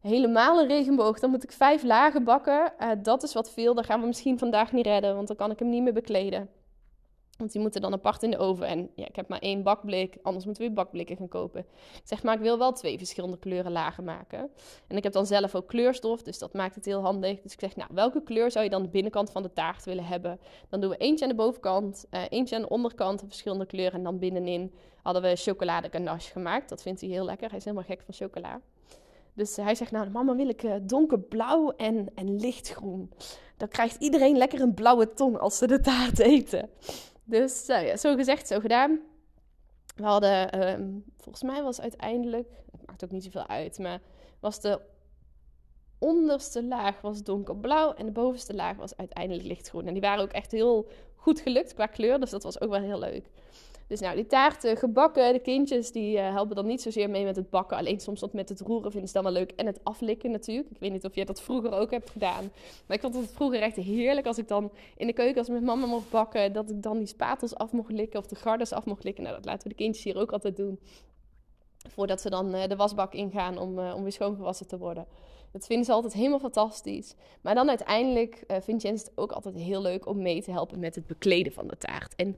helemaal 0.00 0.60
een 0.60 0.68
regenboog, 0.68 1.18
dan 1.18 1.30
moet 1.30 1.42
ik 1.42 1.52
vijf 1.52 1.82
lagen 1.82 2.24
bakken. 2.24 2.72
dat 3.02 3.22
is 3.22 3.32
wat 3.32 3.50
veel, 3.50 3.74
dat 3.74 3.86
gaan 3.86 4.00
we 4.00 4.06
misschien 4.06 4.38
vandaag 4.38 4.72
niet 4.72 4.86
redden, 4.86 5.14
want 5.14 5.28
dan 5.28 5.36
kan 5.36 5.50
ik 5.50 5.58
hem 5.58 5.68
niet 5.68 5.82
meer 5.82 5.92
bekleden. 5.92 6.48
Want 7.38 7.52
die 7.52 7.60
moeten 7.60 7.80
dan 7.80 7.92
apart 7.92 8.22
in 8.22 8.30
de 8.30 8.38
oven. 8.38 8.66
En 8.66 8.90
ja, 8.94 9.06
ik 9.06 9.16
heb 9.16 9.28
maar 9.28 9.38
één 9.38 9.62
bakblik. 9.62 10.16
Anders 10.22 10.44
moeten 10.44 10.62
we 10.62 10.70
bakblikken 10.70 11.16
gaan 11.16 11.28
kopen. 11.28 11.60
Ik 11.94 12.00
zeg 12.04 12.22
maar, 12.22 12.34
ik 12.34 12.40
wil 12.40 12.58
wel 12.58 12.72
twee 12.72 12.98
verschillende 12.98 13.38
kleuren 13.38 13.72
lagen 13.72 14.04
maken. 14.04 14.50
En 14.86 14.96
ik 14.96 15.02
heb 15.02 15.12
dan 15.12 15.26
zelf 15.26 15.54
ook 15.54 15.68
kleurstof. 15.68 16.22
Dus 16.22 16.38
dat 16.38 16.52
maakt 16.52 16.74
het 16.74 16.84
heel 16.84 17.00
handig. 17.00 17.40
Dus 17.40 17.52
ik 17.52 17.60
zeg, 17.60 17.76
nou, 17.76 17.90
welke 17.94 18.22
kleur 18.22 18.50
zou 18.50 18.64
je 18.64 18.70
dan 18.70 18.82
de 18.82 18.88
binnenkant 18.88 19.30
van 19.30 19.42
de 19.42 19.52
taart 19.52 19.84
willen 19.84 20.04
hebben? 20.04 20.40
Dan 20.68 20.80
doen 20.80 20.90
we 20.90 20.96
eentje 20.96 21.24
aan 21.24 21.30
de 21.30 21.36
bovenkant. 21.36 22.06
Uh, 22.10 22.22
eentje 22.28 22.56
aan 22.56 22.62
de 22.62 22.68
onderkant. 22.68 23.22
Verschillende 23.26 23.66
kleuren. 23.66 23.98
En 23.98 24.04
dan 24.04 24.18
binnenin 24.18 24.74
hadden 25.02 25.22
we 25.22 25.36
chocolade 25.36 25.90
gemaakt. 26.18 26.68
Dat 26.68 26.82
vindt 26.82 27.00
hij 27.00 27.10
heel 27.10 27.24
lekker. 27.24 27.48
Hij 27.48 27.58
is 27.58 27.64
helemaal 27.64 27.86
gek 27.86 28.02
van 28.02 28.14
chocola. 28.14 28.60
Dus 29.34 29.56
hij 29.56 29.74
zegt, 29.74 29.90
nou, 29.90 30.10
mama 30.10 30.36
wil 30.36 30.48
ik 30.48 30.62
uh, 30.62 30.74
donkerblauw 30.82 31.70
en, 31.76 32.08
en 32.14 32.40
lichtgroen. 32.40 33.10
Dan 33.56 33.68
krijgt 33.68 33.96
iedereen 34.02 34.36
lekker 34.36 34.60
een 34.60 34.74
blauwe 34.74 35.12
tong 35.12 35.38
als 35.38 35.58
ze 35.58 35.66
de 35.66 35.80
taart 35.80 36.18
eten. 36.18 36.70
Dus 37.28 37.66
ja, 37.66 37.96
zo 37.96 38.14
gezegd, 38.14 38.46
zo 38.46 38.60
gedaan. 38.60 39.00
We 39.96 40.04
hadden, 40.04 40.68
um, 40.68 41.04
volgens 41.16 41.42
mij 41.42 41.62
was 41.62 41.80
uiteindelijk, 41.80 42.48
het 42.72 42.86
maakt 42.86 43.04
ook 43.04 43.10
niet 43.10 43.24
zoveel 43.24 43.46
uit, 43.46 43.78
maar 43.78 44.00
was 44.40 44.60
de 44.60 44.80
onderste 45.98 46.64
laag 46.64 47.00
was 47.00 47.22
donkerblauw 47.22 47.94
en 47.94 48.06
de 48.06 48.12
bovenste 48.12 48.54
laag 48.54 48.76
was 48.76 48.96
uiteindelijk 48.96 49.46
lichtgroen. 49.46 49.86
En 49.86 49.92
die 49.92 50.02
waren 50.02 50.22
ook 50.22 50.32
echt 50.32 50.52
heel 50.52 50.88
goed 51.14 51.40
gelukt 51.40 51.74
qua 51.74 51.86
kleur, 51.86 52.20
dus 52.20 52.30
dat 52.30 52.42
was 52.42 52.60
ook 52.60 52.70
wel 52.70 52.80
heel 52.80 52.98
leuk. 52.98 53.30
Dus 53.88 54.00
nou, 54.00 54.14
die 54.14 54.26
taarten 54.26 54.76
gebakken. 54.76 55.32
De 55.32 55.38
kindjes 55.38 55.92
die 55.92 56.16
uh, 56.16 56.32
helpen 56.32 56.56
dan 56.56 56.66
niet 56.66 56.82
zozeer 56.82 57.10
mee 57.10 57.24
met 57.24 57.36
het 57.36 57.50
bakken. 57.50 57.76
Alleen 57.76 58.00
soms 58.00 58.20
wat 58.20 58.32
met 58.32 58.48
het 58.48 58.60
roeren 58.60 58.90
vinden 58.90 59.08
ze 59.08 59.14
dan 59.14 59.22
wel 59.22 59.32
leuk. 59.32 59.52
En 59.56 59.66
het 59.66 59.80
aflikken 59.82 60.30
natuurlijk. 60.30 60.70
Ik 60.70 60.78
weet 60.78 60.92
niet 60.92 61.04
of 61.04 61.14
jij 61.14 61.24
dat 61.24 61.40
vroeger 61.40 61.72
ook 61.72 61.90
hebt 61.90 62.10
gedaan. 62.10 62.50
Maar 62.86 62.96
ik 62.96 63.02
vond 63.02 63.14
het 63.14 63.30
vroeger 63.30 63.62
echt 63.62 63.76
heerlijk 63.76 64.26
als 64.26 64.38
ik 64.38 64.48
dan 64.48 64.70
in 64.96 65.06
de 65.06 65.12
keuken 65.12 65.38
als 65.38 65.48
met 65.48 65.62
mama 65.62 65.86
mocht 65.86 66.10
bakken. 66.10 66.52
Dat 66.52 66.70
ik 66.70 66.82
dan 66.82 66.98
die 66.98 67.06
spatels 67.06 67.54
af 67.54 67.72
mocht 67.72 67.92
likken 67.92 68.20
of 68.20 68.26
de 68.26 68.36
gardes 68.36 68.72
af 68.72 68.84
mocht 68.84 69.04
likken. 69.04 69.22
Nou, 69.22 69.36
dat 69.36 69.44
laten 69.44 69.62
we 69.62 69.68
de 69.68 69.82
kindjes 69.82 70.04
hier 70.04 70.16
ook 70.16 70.32
altijd 70.32 70.56
doen. 70.56 70.80
Voordat 71.88 72.20
ze 72.20 72.30
dan 72.30 72.54
uh, 72.54 72.66
de 72.66 72.76
wasbak 72.76 73.14
ingaan 73.14 73.58
om, 73.58 73.78
uh, 73.78 73.94
om 73.94 74.02
weer 74.02 74.12
schoongewassen 74.12 74.66
te 74.66 74.78
worden. 74.78 75.06
Dat 75.52 75.66
vinden 75.66 75.86
ze 75.86 75.92
altijd 75.92 76.12
helemaal 76.12 76.38
fantastisch. 76.38 77.14
Maar 77.40 77.54
dan 77.54 77.68
uiteindelijk 77.68 78.44
uh, 78.46 78.56
vindt 78.60 78.82
Jens 78.82 79.02
het 79.02 79.12
ook 79.14 79.32
altijd 79.32 79.54
heel 79.54 79.82
leuk 79.82 80.06
om 80.06 80.22
mee 80.22 80.42
te 80.42 80.50
helpen 80.50 80.78
met 80.78 80.94
het 80.94 81.06
bekleden 81.06 81.52
van 81.52 81.66
de 81.66 81.78
taart. 81.78 82.14
En 82.14 82.36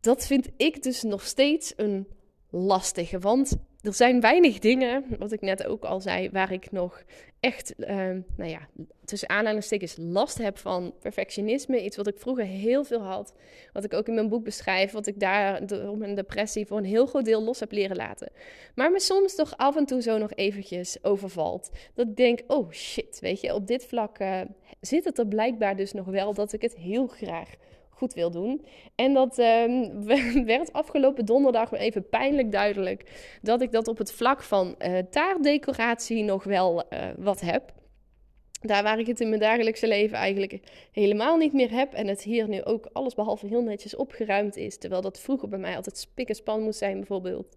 dat 0.00 0.26
vind 0.26 0.48
ik 0.56 0.82
dus 0.82 1.02
nog 1.02 1.22
steeds 1.22 1.72
een 1.76 2.06
lastige. 2.50 3.18
Want 3.18 3.56
er 3.80 3.94
zijn 3.94 4.20
weinig 4.20 4.58
dingen, 4.58 5.04
wat 5.18 5.32
ik 5.32 5.40
net 5.40 5.66
ook 5.66 5.84
al 5.84 6.00
zei, 6.00 6.30
waar 6.30 6.52
ik 6.52 6.70
nog 6.70 7.02
echt, 7.40 7.74
uh, 7.78 7.88
nou 8.36 8.50
ja, 8.50 8.68
tussen 9.04 9.28
aanhalingstekens 9.28 9.96
last 9.98 10.38
heb 10.38 10.58
van 10.58 10.94
perfectionisme. 11.00 11.84
Iets 11.84 11.96
wat 11.96 12.06
ik 12.06 12.18
vroeger 12.18 12.44
heel 12.44 12.84
veel 12.84 13.02
had. 13.02 13.34
Wat 13.72 13.84
ik 13.84 13.94
ook 13.94 14.08
in 14.08 14.14
mijn 14.14 14.28
boek 14.28 14.44
beschrijf. 14.44 14.92
Wat 14.92 15.06
ik 15.06 15.20
daar 15.20 15.66
door 15.66 15.96
mijn 15.96 16.14
depressie 16.14 16.66
voor 16.66 16.78
een 16.78 16.84
heel 16.84 17.06
groot 17.06 17.24
deel 17.24 17.42
los 17.42 17.60
heb 17.60 17.72
leren 17.72 17.96
laten. 17.96 18.30
Maar 18.74 18.90
me 18.90 19.00
soms 19.00 19.34
toch 19.34 19.56
af 19.56 19.76
en 19.76 19.86
toe 19.86 20.02
zo 20.02 20.18
nog 20.18 20.32
eventjes 20.34 21.04
overvalt. 21.04 21.70
Dat 21.94 22.08
ik 22.08 22.16
denk, 22.16 22.40
oh 22.46 22.70
shit, 22.70 23.18
weet 23.20 23.40
je, 23.40 23.54
op 23.54 23.66
dit 23.66 23.86
vlak 23.86 24.18
uh, 24.18 24.40
zit 24.80 25.04
het 25.04 25.18
er 25.18 25.26
blijkbaar 25.26 25.76
dus 25.76 25.92
nog 25.92 26.06
wel 26.06 26.34
dat 26.34 26.52
ik 26.52 26.62
het 26.62 26.74
heel 26.74 27.06
graag 27.06 27.54
goed 27.98 28.14
wil 28.14 28.30
doen. 28.30 28.64
En 28.94 29.14
dat 29.14 29.38
um, 29.66 30.04
werd 30.44 30.72
afgelopen 30.72 31.24
donderdag 31.24 31.72
even 31.72 32.08
pijnlijk 32.08 32.52
duidelijk 32.52 33.04
dat 33.42 33.62
ik 33.62 33.72
dat 33.72 33.88
op 33.88 33.98
het 33.98 34.12
vlak 34.12 34.42
van 34.42 34.74
uh, 34.78 34.98
taartdecoratie 35.10 36.24
nog 36.24 36.44
wel 36.44 36.84
uh, 36.92 36.98
wat 37.16 37.40
heb. 37.40 37.72
Daar 38.60 38.82
waar 38.82 38.98
ik 38.98 39.06
het 39.06 39.20
in 39.20 39.28
mijn 39.28 39.40
dagelijkse 39.40 39.88
leven 39.88 40.16
eigenlijk 40.16 40.60
helemaal 40.92 41.36
niet 41.36 41.52
meer 41.52 41.70
heb. 41.70 41.92
En 41.92 42.06
het 42.06 42.22
hier 42.22 42.48
nu 42.48 42.62
ook 42.62 42.88
alles 42.92 43.14
behalve 43.14 43.46
heel 43.46 43.62
netjes 43.62 43.96
opgeruimd 43.96 44.56
is. 44.56 44.78
Terwijl 44.78 45.02
dat 45.02 45.20
vroeger 45.20 45.48
bij 45.48 45.58
mij 45.58 45.76
altijd 45.76 45.98
spik 45.98 46.34
span 46.34 46.62
moest 46.62 46.78
zijn 46.78 46.96
bijvoorbeeld. 46.96 47.56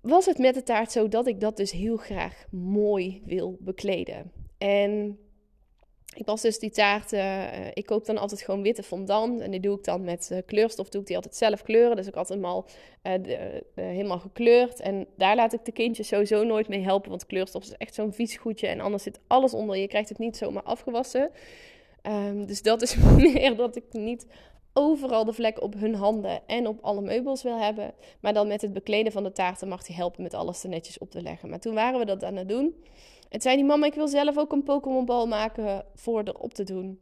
Was 0.00 0.26
het 0.26 0.38
met 0.38 0.54
de 0.54 0.62
taart 0.62 0.92
zo 0.92 1.08
dat 1.08 1.26
ik 1.26 1.40
dat 1.40 1.56
dus 1.56 1.72
heel 1.72 1.96
graag 1.96 2.44
mooi 2.50 3.22
wil 3.24 3.56
bekleden. 3.60 4.32
En 4.58 5.18
ik 6.18 6.26
was 6.26 6.42
dus 6.42 6.58
die 6.58 6.70
taart, 6.70 7.12
uh, 7.12 7.66
ik 7.74 7.86
koop 7.86 8.06
dan 8.06 8.18
altijd 8.18 8.42
gewoon 8.42 8.62
witte 8.62 8.82
fondant. 8.82 9.40
En 9.40 9.50
die 9.50 9.60
doe 9.60 9.78
ik 9.78 9.84
dan 9.84 10.04
met 10.04 10.28
uh, 10.32 10.38
kleurstof, 10.46 10.88
doe 10.88 11.00
ik 11.00 11.06
die 11.06 11.16
altijd 11.16 11.36
zelf 11.36 11.62
kleuren. 11.62 11.96
Dus 11.96 12.06
ik 12.06 12.14
had 12.14 12.28
hem 12.28 12.44
al 12.44 12.66
de, 13.02 13.62
helemaal 13.74 14.18
gekleurd. 14.18 14.80
En 14.80 15.06
daar 15.16 15.36
laat 15.36 15.52
ik 15.52 15.64
de 15.64 15.72
kindjes 15.72 16.08
sowieso 16.08 16.44
nooit 16.44 16.68
mee 16.68 16.82
helpen. 16.82 17.10
Want 17.10 17.26
kleurstof 17.26 17.62
is 17.62 17.72
echt 17.76 17.94
zo'n 17.94 18.12
vies 18.12 18.36
goedje. 18.36 18.66
En 18.66 18.80
anders 18.80 19.02
zit 19.02 19.20
alles 19.26 19.54
onder. 19.54 19.76
Je 19.76 19.88
krijgt 19.88 20.08
het 20.08 20.18
niet 20.18 20.36
zomaar 20.36 20.62
afgewassen. 20.62 21.30
Um, 22.02 22.46
dus 22.46 22.62
dat 22.62 22.82
is 22.82 22.96
meer 23.16 23.56
dat 23.56 23.76
ik 23.76 23.84
niet 23.90 24.26
overal 24.72 25.24
de 25.24 25.32
vlek 25.32 25.62
op 25.62 25.74
hun 25.74 25.94
handen 25.94 26.40
en 26.46 26.66
op 26.66 26.78
alle 26.80 27.00
meubels 27.00 27.42
wil 27.42 27.58
hebben. 27.58 27.94
Maar 28.20 28.32
dan 28.32 28.48
met 28.48 28.62
het 28.62 28.72
bekleden 28.72 29.12
van 29.12 29.22
de 29.22 29.32
taarten 29.32 29.68
mag 29.68 29.86
hij 29.86 29.96
helpen 29.96 30.22
met 30.22 30.34
alles 30.34 30.62
er 30.62 30.68
netjes 30.68 30.98
op 30.98 31.10
te 31.10 31.22
leggen. 31.22 31.48
Maar 31.48 31.60
toen 31.60 31.74
waren 31.74 31.98
we 31.98 32.04
dat 32.04 32.24
aan 32.24 32.36
het 32.36 32.48
doen. 32.48 32.74
En 33.36 33.42
zei 33.42 33.56
die 33.56 33.64
mama, 33.64 33.86
ik 33.86 33.94
wil 33.94 34.08
zelf 34.08 34.38
ook 34.38 34.52
een 34.52 34.62
Pokémon-bal 34.62 35.26
maken 35.26 35.84
voor 35.94 36.22
erop 36.22 36.54
te 36.54 36.64
doen. 36.64 37.00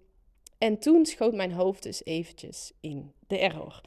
En 0.58 0.78
toen 0.78 1.06
schoot 1.06 1.34
mijn 1.34 1.52
hoofd 1.52 1.82
dus 1.82 2.04
eventjes 2.04 2.72
in 2.80 3.12
de 3.26 3.38
error. 3.38 3.80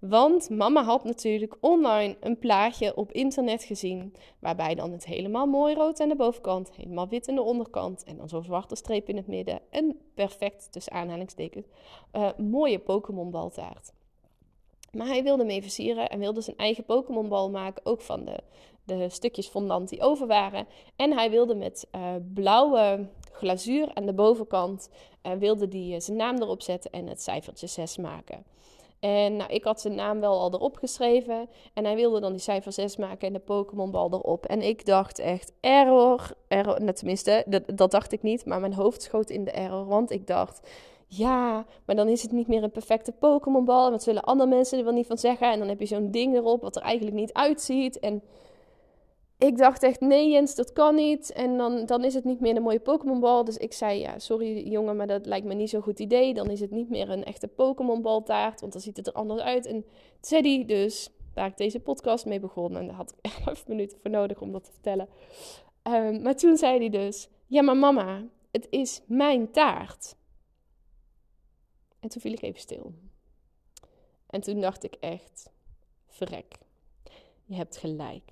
Want 0.00 0.50
mama 0.50 0.82
had 0.84 1.04
natuurlijk 1.04 1.56
online 1.60 2.16
een 2.20 2.38
plaatje 2.38 2.96
op 2.96 3.12
internet 3.12 3.64
gezien. 3.64 4.14
Waarbij 4.38 4.74
dan 4.74 4.92
het 4.92 5.06
helemaal 5.06 5.46
mooi 5.46 5.74
rood 5.74 6.00
aan 6.00 6.08
de 6.08 6.16
bovenkant, 6.16 6.70
helemaal 6.72 7.08
wit 7.08 7.28
aan 7.28 7.34
de 7.34 7.42
onderkant. 7.42 8.04
En 8.04 8.16
dan 8.16 8.28
zo'n 8.28 8.44
zwarte 8.44 8.76
streep 8.76 9.08
in 9.08 9.16
het 9.16 9.26
midden. 9.26 9.60
Een 9.70 10.00
perfect, 10.14 10.72
tussen 10.72 10.92
aanhalingstekens, 10.92 11.66
uh, 12.12 12.30
mooie 12.36 12.78
Pokémon 12.78 13.30
baltaart. 13.30 13.92
Maar 14.96 15.06
hij 15.06 15.22
wilde 15.22 15.44
mee 15.44 15.62
versieren 15.62 16.08
en 16.08 16.18
wilde 16.18 16.40
zijn 16.40 16.56
eigen 16.56 16.84
Pokémon 16.84 17.28
bal 17.28 17.50
maken. 17.50 17.86
Ook 17.86 18.00
van 18.00 18.24
de 18.24 18.42
de 18.86 19.08
stukjes 19.08 19.46
fondant 19.46 19.88
die 19.88 20.02
over 20.02 20.26
waren. 20.26 20.66
En 20.96 21.12
hij 21.12 21.30
wilde 21.30 21.54
met 21.54 21.86
uh, 21.94 22.14
blauwe 22.34 23.08
glazuur 23.32 23.90
aan 23.94 24.06
de 24.06 24.12
bovenkant 24.12 24.88
uh, 25.22 25.32
wilde 25.32 25.68
die, 25.68 25.94
uh, 25.94 26.00
zijn 26.00 26.16
naam 26.16 26.36
erop 26.36 26.62
zetten 26.62 26.90
en 26.90 27.06
het 27.06 27.22
cijfertje 27.22 27.66
6 27.66 27.96
maken. 27.96 28.44
En 29.00 29.36
nou, 29.36 29.52
ik 29.52 29.64
had 29.64 29.80
zijn 29.80 29.94
naam 29.94 30.20
wel 30.20 30.40
al 30.40 30.52
erop 30.52 30.76
geschreven. 30.76 31.48
En 31.74 31.84
hij 31.84 31.94
wilde 31.94 32.20
dan 32.20 32.32
die 32.32 32.40
cijfer 32.40 32.72
6 32.72 32.96
maken 32.96 33.26
en 33.26 33.32
de 33.32 33.38
Pokémon-bal 33.38 34.12
erop. 34.12 34.46
En 34.46 34.62
ik 34.62 34.86
dacht 34.86 35.18
echt, 35.18 35.52
error. 35.60 36.30
error 36.48 36.80
nou, 36.80 36.92
tenminste, 36.92 37.62
dat 37.74 37.90
dacht 37.90 38.12
ik 38.12 38.22
niet. 38.22 38.44
Maar 38.44 38.60
mijn 38.60 38.74
hoofd 38.74 39.02
schoot 39.02 39.30
in 39.30 39.44
de 39.44 39.50
error. 39.50 39.86
Want 39.86 40.10
ik 40.10 40.26
dacht, 40.26 40.68
ja, 41.06 41.66
maar 41.86 41.96
dan 41.96 42.08
is 42.08 42.22
het 42.22 42.32
niet 42.32 42.48
meer 42.48 42.62
een 42.62 42.70
perfecte 42.70 43.12
Pokémon-bal. 43.12 43.84
En 43.84 43.90
wat 43.90 44.02
zullen 44.02 44.22
andere 44.22 44.48
mensen 44.48 44.78
er 44.78 44.84
wel 44.84 44.92
niet 44.92 45.06
van 45.06 45.18
zeggen? 45.18 45.52
En 45.52 45.58
dan 45.58 45.68
heb 45.68 45.80
je 45.80 45.86
zo'n 45.86 46.10
ding 46.10 46.34
erop 46.34 46.62
wat 46.62 46.76
er 46.76 46.82
eigenlijk 46.82 47.16
niet 47.16 47.32
uitziet. 47.32 47.98
En 47.98 48.22
ik 49.38 49.56
dacht 49.56 49.82
echt, 49.82 50.00
nee 50.00 50.30
Jens, 50.30 50.54
dat 50.54 50.72
kan 50.72 50.94
niet. 50.94 51.32
En 51.32 51.56
dan, 51.56 51.86
dan 51.86 52.04
is 52.04 52.14
het 52.14 52.24
niet 52.24 52.40
meer 52.40 52.56
een 52.56 52.62
mooie 52.62 52.80
Pokémonbal. 52.80 53.44
Dus 53.44 53.56
ik 53.56 53.72
zei, 53.72 54.00
ja, 54.00 54.18
sorry 54.18 54.68
jongen, 54.68 54.96
maar 54.96 55.06
dat 55.06 55.26
lijkt 55.26 55.46
me 55.46 55.54
niet 55.54 55.70
zo'n 55.70 55.82
goed 55.82 55.98
idee. 55.98 56.34
Dan 56.34 56.50
is 56.50 56.60
het 56.60 56.70
niet 56.70 56.90
meer 56.90 57.10
een 57.10 57.24
echte 57.24 57.48
Pokémonbaltaart, 57.48 58.60
want 58.60 58.72
dan 58.72 58.82
ziet 58.82 58.96
het 58.96 59.06
er 59.06 59.12
anders 59.12 59.40
uit. 59.40 59.66
En 59.66 59.84
Teddy 60.20 60.64
dus, 60.64 61.10
waar 61.34 61.46
ik 61.46 61.56
deze 61.56 61.80
podcast 61.80 62.26
mee 62.26 62.40
begon, 62.40 62.76
en 62.76 62.86
daar 62.86 62.96
had 62.96 63.10
ik 63.10 63.18
echt 63.30 63.42
vijf 63.42 63.66
minuten 63.66 63.98
voor 64.02 64.10
nodig 64.10 64.40
om 64.40 64.52
dat 64.52 64.64
te 64.64 64.72
vertellen. 64.72 65.08
Um, 65.82 66.22
maar 66.22 66.36
toen 66.36 66.56
zei 66.56 66.78
hij 66.78 66.88
dus, 66.88 67.28
ja 67.46 67.62
maar 67.62 67.76
mama, 67.76 68.22
het 68.50 68.66
is 68.70 69.02
mijn 69.06 69.50
taart. 69.50 70.16
En 72.00 72.08
toen 72.08 72.20
viel 72.20 72.32
ik 72.32 72.42
even 72.42 72.60
stil. 72.60 72.94
En 74.26 74.40
toen 74.40 74.60
dacht 74.60 74.84
ik 74.84 74.94
echt, 74.94 75.50
verrek, 76.06 76.54
je 77.44 77.54
hebt 77.54 77.76
gelijk. 77.76 78.30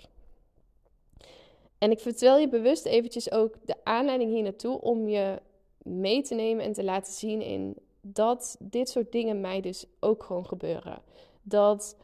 En 1.79 1.91
ik 1.91 2.01
vertel 2.01 2.39
je 2.39 2.49
bewust 2.49 2.85
eventjes 2.85 3.31
ook 3.31 3.57
de 3.65 3.77
aanleiding 3.85 4.31
hier 4.31 4.43
naartoe 4.43 4.81
om 4.81 5.09
je 5.09 5.43
mee 5.83 6.23
te 6.23 6.35
nemen 6.35 6.65
en 6.65 6.73
te 6.73 6.85
laten 6.85 7.13
zien 7.13 7.43
in 7.43 7.77
dat 8.01 8.57
dit 8.61 8.89
soort 8.89 9.13
dingen 9.13 9.41
mij 9.41 9.61
dus 9.61 9.87
ook 10.01 10.23
gewoon 10.23 10.47
gebeuren. 10.47 11.03
Dat 11.43 11.97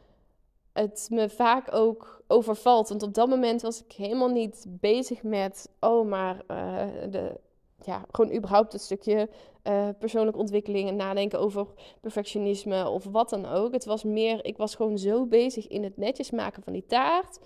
het 0.73 1.07
me 1.11 1.29
vaak 1.29 1.73
ook 1.73 2.23
overvalt. 2.27 2.89
Want 2.89 3.03
op 3.03 3.13
dat 3.13 3.29
moment 3.29 3.61
was 3.61 3.83
ik 3.83 3.91
helemaal 3.91 4.29
niet 4.29 4.65
bezig 4.69 5.23
met, 5.23 5.69
oh, 5.79 6.07
maar 6.07 6.35
uh, 6.35 6.87
de, 7.09 7.39
ja, 7.85 8.05
gewoon 8.11 8.35
überhaupt 8.35 8.73
het 8.73 8.81
stukje 8.81 9.29
uh, 9.63 9.89
persoonlijke 9.99 10.39
ontwikkeling 10.39 10.89
en 10.89 10.95
nadenken 10.95 11.39
over 11.39 11.67
perfectionisme 12.01 12.89
of 12.89 13.03
wat 13.03 13.29
dan 13.29 13.45
ook. 13.45 13.73
Het 13.73 13.85
was 13.85 14.03
meer, 14.03 14.45
ik 14.45 14.57
was 14.57 14.75
gewoon 14.75 14.97
zo 14.97 15.25
bezig 15.25 15.67
in 15.67 15.83
het 15.83 15.97
netjes 15.97 16.31
maken 16.31 16.63
van 16.63 16.73
die 16.73 16.85
taart 16.85 17.39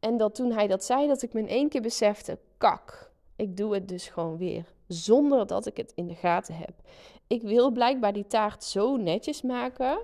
en 0.00 0.16
dat 0.16 0.34
toen 0.34 0.52
hij 0.52 0.66
dat 0.66 0.84
zei, 0.84 1.08
dat 1.08 1.22
ik 1.22 1.32
me 1.32 1.40
in 1.40 1.48
één 1.48 1.68
keer 1.68 1.82
besefte: 1.82 2.38
kak, 2.58 3.10
ik 3.36 3.56
doe 3.56 3.74
het 3.74 3.88
dus 3.88 4.08
gewoon 4.08 4.36
weer. 4.36 4.64
Zonder 4.86 5.46
dat 5.46 5.66
ik 5.66 5.76
het 5.76 5.92
in 5.94 6.06
de 6.06 6.14
gaten 6.14 6.54
heb. 6.54 6.72
Ik 7.26 7.42
wil 7.42 7.70
blijkbaar 7.70 8.12
die 8.12 8.26
taart 8.26 8.64
zo 8.64 8.96
netjes 8.96 9.42
maken, 9.42 9.98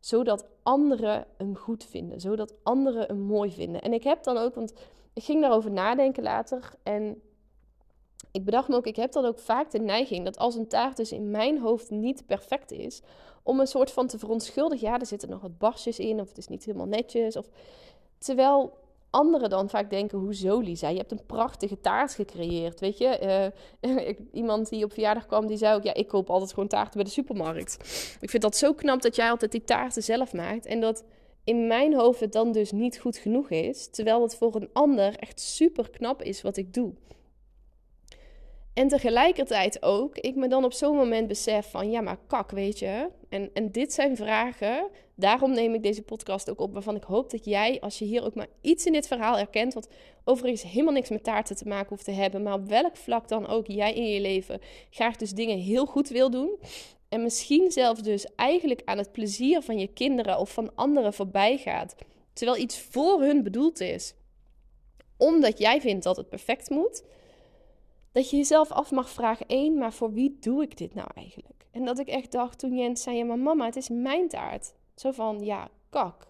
zodat 0.00 0.46
anderen 0.62 1.26
hem 1.36 1.56
goed 1.56 1.84
vinden. 1.84 2.20
Zodat 2.20 2.54
anderen 2.62 3.06
hem 3.06 3.20
mooi 3.20 3.52
vinden. 3.52 3.82
En 3.82 3.92
ik 3.92 4.04
heb 4.04 4.22
dan 4.22 4.36
ook, 4.36 4.54
want 4.54 4.72
ik 5.12 5.24
ging 5.24 5.40
daarover 5.40 5.70
nadenken 5.70 6.22
later. 6.22 6.74
En 6.82 7.22
ik 8.32 8.44
bedacht 8.44 8.68
me 8.68 8.76
ook, 8.76 8.86
ik 8.86 8.96
heb 8.96 9.12
dan 9.12 9.24
ook 9.24 9.38
vaak 9.38 9.70
de 9.70 9.78
neiging 9.78 10.24
dat 10.24 10.38
als 10.38 10.54
een 10.54 10.68
taart 10.68 10.96
dus 10.96 11.12
in 11.12 11.30
mijn 11.30 11.58
hoofd 11.58 11.90
niet 11.90 12.26
perfect 12.26 12.72
is, 12.72 13.02
om 13.42 13.60
een 13.60 13.66
soort 13.66 13.90
van 13.90 14.06
te 14.06 14.18
verontschuldigen. 14.18 14.88
Ja, 14.88 14.98
er 14.98 15.06
zitten 15.06 15.28
nog 15.28 15.40
wat 15.40 15.58
barstjes 15.58 15.98
in, 15.98 16.20
of 16.20 16.28
het 16.28 16.38
is 16.38 16.48
niet 16.48 16.64
helemaal 16.64 16.86
netjes. 16.86 17.36
Of... 17.36 17.48
Terwijl 18.18 18.72
anderen 19.10 19.50
dan 19.50 19.68
vaak 19.68 19.90
denken, 19.90 20.18
hoezo 20.18 20.58
Lisa? 20.58 20.88
Je 20.88 20.96
hebt 20.96 21.10
een 21.10 21.26
prachtige 21.26 21.80
taart 21.80 22.14
gecreëerd, 22.14 22.80
weet 22.80 22.98
je? 22.98 23.12
Uh, 23.80 24.08
iemand 24.32 24.68
die 24.68 24.84
op 24.84 24.92
verjaardag 24.92 25.26
kwam, 25.26 25.46
die 25.46 25.56
zei 25.56 25.74
ook, 25.74 25.82
ja, 25.82 25.94
ik 25.94 26.08
koop 26.08 26.30
altijd 26.30 26.52
gewoon 26.52 26.68
taarten 26.68 26.94
bij 26.94 27.04
de 27.04 27.10
supermarkt. 27.10 27.76
Ik 28.20 28.30
vind 28.30 28.42
dat 28.42 28.56
zo 28.56 28.72
knap 28.72 29.02
dat 29.02 29.16
jij 29.16 29.30
altijd 29.30 29.52
die 29.52 29.64
taarten 29.64 30.02
zelf 30.02 30.32
maakt. 30.32 30.66
En 30.66 30.80
dat 30.80 31.04
in 31.44 31.66
mijn 31.66 31.94
hoofd 31.94 32.20
het 32.20 32.32
dan 32.32 32.52
dus 32.52 32.72
niet 32.72 32.98
goed 32.98 33.16
genoeg 33.16 33.50
is, 33.50 33.88
terwijl 33.90 34.22
het 34.22 34.36
voor 34.36 34.54
een 34.54 34.68
ander 34.72 35.16
echt 35.16 35.40
super 35.40 35.90
knap 35.90 36.22
is 36.22 36.42
wat 36.42 36.56
ik 36.56 36.74
doe. 36.74 36.92
En 38.74 38.88
tegelijkertijd 38.88 39.82
ook, 39.82 40.18
ik 40.18 40.34
me 40.34 40.48
dan 40.48 40.64
op 40.64 40.72
zo'n 40.72 40.96
moment 40.96 41.28
besef 41.28 41.70
van, 41.70 41.90
ja, 41.90 42.00
maar 42.00 42.18
kak, 42.26 42.50
weet 42.50 42.78
je. 42.78 43.08
En, 43.28 43.50
en 43.52 43.72
dit 43.72 43.92
zijn 43.92 44.16
vragen, 44.16 44.88
daarom 45.14 45.52
neem 45.52 45.74
ik 45.74 45.82
deze 45.82 46.02
podcast 46.02 46.50
ook 46.50 46.60
op, 46.60 46.72
waarvan 46.72 46.96
ik 46.96 47.02
hoop 47.02 47.30
dat 47.30 47.44
jij, 47.44 47.80
als 47.80 47.98
je 47.98 48.04
hier 48.04 48.24
ook 48.24 48.34
maar 48.34 48.46
iets 48.60 48.86
in 48.86 48.92
dit 48.92 49.06
verhaal 49.06 49.36
herkent, 49.36 49.74
wat 49.74 49.88
overigens 50.24 50.62
helemaal 50.62 50.92
niks 50.92 51.08
met 51.08 51.24
taarten 51.24 51.56
te 51.56 51.68
maken 51.68 51.88
hoeft 51.88 52.04
te 52.04 52.10
hebben, 52.10 52.42
maar 52.42 52.54
op 52.54 52.68
welk 52.68 52.96
vlak 52.96 53.28
dan 53.28 53.46
ook 53.46 53.66
jij 53.66 53.94
in 53.94 54.08
je 54.08 54.20
leven 54.20 54.60
graag 54.90 55.16
dus 55.16 55.30
dingen 55.30 55.58
heel 55.58 55.86
goed 55.86 56.08
wil 56.08 56.30
doen, 56.30 56.58
En 57.08 57.22
misschien 57.22 57.70
zelfs 57.70 58.02
dus 58.02 58.26
eigenlijk 58.36 58.82
aan 58.84 58.98
het 58.98 59.12
plezier 59.12 59.62
van 59.62 59.78
je 59.78 59.86
kinderen 59.86 60.38
of 60.38 60.52
van 60.52 60.74
anderen 60.74 61.12
voorbij 61.12 61.58
gaat. 61.58 61.94
Terwijl 62.32 62.58
iets 62.58 62.80
voor 62.80 63.22
hun 63.22 63.42
bedoeld 63.42 63.80
is. 63.80 64.14
Omdat 65.16 65.58
jij 65.58 65.80
vindt 65.80 66.04
dat 66.04 66.16
het 66.16 66.28
perfect 66.28 66.70
moet. 66.70 67.02
Dat 68.14 68.30
je 68.30 68.36
jezelf 68.36 68.72
af 68.72 68.90
mag 68.90 69.10
vragen, 69.10 69.46
één, 69.46 69.78
maar 69.78 69.92
voor 69.92 70.12
wie 70.12 70.36
doe 70.40 70.62
ik 70.62 70.76
dit 70.76 70.94
nou 70.94 71.08
eigenlijk? 71.14 71.66
En 71.70 71.84
dat 71.84 71.98
ik 71.98 72.08
echt 72.08 72.32
dacht 72.32 72.58
toen 72.58 72.76
Jens 72.76 73.02
zei, 73.02 73.16
ja 73.16 73.24
maar 73.24 73.38
mama, 73.38 73.64
het 73.64 73.76
is 73.76 73.88
mijn 73.88 74.28
taart. 74.28 74.74
Zo 74.94 75.10
van, 75.10 75.44
ja, 75.44 75.68
kak. 75.90 76.26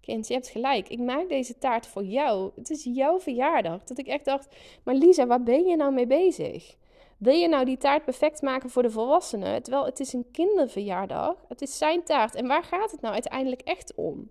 Kind, 0.00 0.26
je 0.26 0.34
hebt 0.34 0.48
gelijk. 0.48 0.88
Ik 0.88 0.98
maak 0.98 1.28
deze 1.28 1.58
taart 1.58 1.86
voor 1.86 2.04
jou. 2.04 2.50
Het 2.54 2.70
is 2.70 2.84
jouw 2.84 3.20
verjaardag. 3.20 3.84
Dat 3.84 3.98
ik 3.98 4.06
echt 4.06 4.24
dacht, 4.24 4.54
maar 4.82 4.94
Lisa, 4.94 5.26
waar 5.26 5.42
ben 5.42 5.64
je 5.64 5.76
nou 5.76 5.92
mee 5.92 6.06
bezig? 6.06 6.76
Wil 7.18 7.34
je 7.34 7.48
nou 7.48 7.64
die 7.64 7.76
taart 7.76 8.04
perfect 8.04 8.42
maken 8.42 8.70
voor 8.70 8.82
de 8.82 8.90
volwassenen? 8.90 9.62
Terwijl 9.62 9.84
het 9.84 10.00
is 10.00 10.12
een 10.12 10.30
kinderverjaardag. 10.32 11.44
Het 11.48 11.62
is 11.62 11.78
zijn 11.78 12.02
taart. 12.02 12.34
En 12.34 12.46
waar 12.46 12.64
gaat 12.64 12.90
het 12.90 13.00
nou 13.00 13.14
uiteindelijk 13.14 13.60
echt 13.60 13.94
om? 13.94 14.30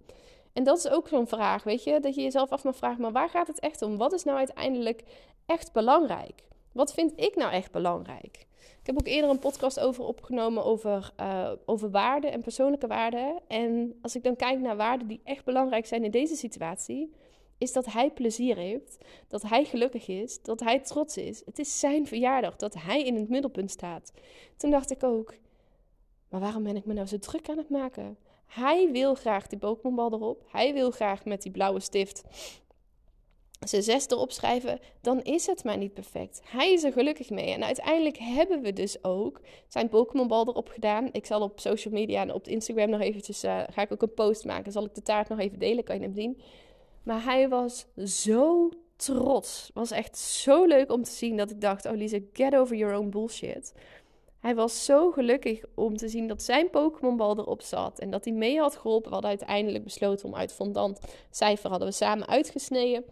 En 0.54 0.64
dat 0.64 0.78
is 0.78 0.90
ook 0.90 1.08
zo'n 1.08 1.28
vraag, 1.28 1.64
weet 1.64 1.84
je? 1.84 2.00
Dat 2.00 2.16
je 2.16 2.22
jezelf 2.22 2.50
af 2.50 2.64
mag 2.64 2.76
vragen, 2.76 3.02
maar 3.02 3.12
waar 3.12 3.30
gaat 3.30 3.48
het 3.48 3.60
echt 3.60 3.82
om? 3.82 3.98
Wat 3.98 4.14
is 4.14 4.24
nou 4.24 4.38
uiteindelijk 4.38 5.04
echt 5.46 5.74
belangrijk? 5.74 6.44
Wat 6.76 6.94
vind 6.94 7.12
ik 7.16 7.36
nou 7.36 7.52
echt 7.52 7.72
belangrijk? 7.72 8.48
Ik 8.80 8.86
heb 8.86 8.98
ook 8.98 9.08
eerder 9.08 9.30
een 9.30 9.40
podcast 9.40 9.80
over 9.80 10.04
opgenomen 10.04 10.66
over, 10.66 11.12
uh, 11.20 11.52
over 11.66 11.92
waarden 11.92 12.32
en 12.32 12.42
persoonlijke 12.42 12.88
waarden. 12.88 13.42
En 13.48 14.00
als 14.02 14.16
ik 14.16 14.24
dan 14.24 14.36
kijk 14.36 14.60
naar 14.60 14.76
waarden 14.76 15.08
die 15.08 15.22
echt 15.24 15.46
belangrijk 15.46 15.86
zijn 15.86 16.04
in 16.04 16.12
deze 16.12 16.36
situatie, 16.36 17.14
is 17.58 17.74
dat 17.74 17.86
hij 17.86 18.12
plezier 18.12 18.56
heeft, 18.56 18.98
dat 19.28 19.42
hij 19.42 19.66
gelukkig 19.66 20.08
is, 20.08 20.42
dat 20.42 20.60
hij 20.60 20.80
trots 20.80 21.18
is. 21.18 21.42
Het 21.46 21.60
is 21.60 21.80
zijn 21.80 22.08
verjaardag, 22.08 22.56
dat 22.56 22.74
hij 22.74 23.04
in 23.04 23.16
het 23.16 23.30
middelpunt 23.30 23.72
staat. 23.72 24.12
Toen 24.58 24.72
dacht 24.72 24.92
ik 24.92 25.04
ook, 25.04 25.34
maar 26.30 26.40
waarom 26.40 26.64
ben 26.64 26.76
ik 26.76 26.86
me 26.86 26.94
nou 26.94 27.08
zo 27.08 27.20
druk 27.20 27.50
aan 27.50 27.58
het 27.58 27.70
maken? 27.70 28.18
Hij 28.46 28.92
wil 28.92 29.16
graag 29.16 29.48
die 29.48 29.60
Pokémonbal 29.60 30.14
erop. 30.14 30.44
Hij 30.52 30.74
wil 30.74 30.92
graag 30.92 31.26
met 31.26 31.42
die 31.42 31.52
blauwe 31.52 31.80
stift 31.80 32.24
zijn 33.60 33.84
zes 33.84 34.08
erop 34.08 34.32
schrijven, 34.32 34.80
dan 35.02 35.22
is 35.22 35.46
het 35.46 35.64
maar 35.64 35.78
niet 35.78 35.94
perfect. 35.94 36.42
Hij 36.46 36.74
is 36.74 36.84
er 36.84 36.92
gelukkig 36.92 37.30
mee. 37.30 37.54
En 37.54 37.64
uiteindelijk 37.64 38.18
hebben 38.18 38.62
we 38.62 38.74
dus 38.74 39.04
ook 39.04 39.42
zijn 39.68 39.90
Pokémonbal 39.90 40.48
erop 40.48 40.70
gedaan. 40.70 41.10
Ik 41.12 41.26
zal 41.26 41.42
op 41.42 41.60
social 41.60 41.94
media 41.94 42.22
en 42.22 42.34
op 42.34 42.48
Instagram 42.48 42.90
nog 42.90 43.02
eventjes, 43.02 43.44
uh, 43.44 43.64
ga 43.72 43.82
ik 43.82 43.92
ook 43.92 44.02
een 44.02 44.14
post 44.14 44.46
maken. 44.46 44.72
Zal 44.72 44.86
ik 44.86 44.96
de 44.96 45.02
taart 45.02 45.30
nog 45.30 45.40
even 45.40 45.60
delen, 45.60 45.84
kan 45.84 45.96
je 45.96 46.02
hem 46.02 46.14
zien. 46.14 46.42
Maar 47.04 47.24
hij 47.24 47.50
was 47.50 47.86
zo 48.06 48.70
trots. 48.96 49.72
Was 49.74 49.92
echt 49.92 50.18
zo 50.18 50.66
leuk 50.66 50.92
om 50.92 51.04
te 51.04 51.12
zien 51.12 51.38
dat 51.38 51.52
ik 51.52 51.62
dacht, 51.62 51.86
oh 51.86 51.96
Lisa, 51.96 52.18
get 52.34 52.56
over 52.56 52.76
your 52.76 52.98
own 52.98 53.10
bullshit. 53.10 53.74
Hij 54.40 54.56
was 54.56 54.86
zo 54.86 55.12
gelukkig 55.12 55.64
om 55.76 55.98
te 55.98 56.08
zien 56.08 56.28
dat 56.28 56.44
zijn 56.44 56.70
Pokémonbal 56.70 57.38
erop 57.38 57.62
zat. 57.62 58.00
En 58.00 58.10
dat 58.10 58.26
hij 58.26 58.34
mee 58.34 58.60
had 58.60 58.76
geholpen. 58.76 59.08
We 59.08 59.14
hadden 59.14 59.30
uiteindelijk 59.30 59.84
besloten 59.84 60.26
om 60.26 60.36
uit 60.36 60.54
fondant 60.54 61.00
cijfer 61.30 61.70
hadden 61.70 61.88
we 61.88 61.94
samen 61.94 62.28
uitgesneden 62.28 63.06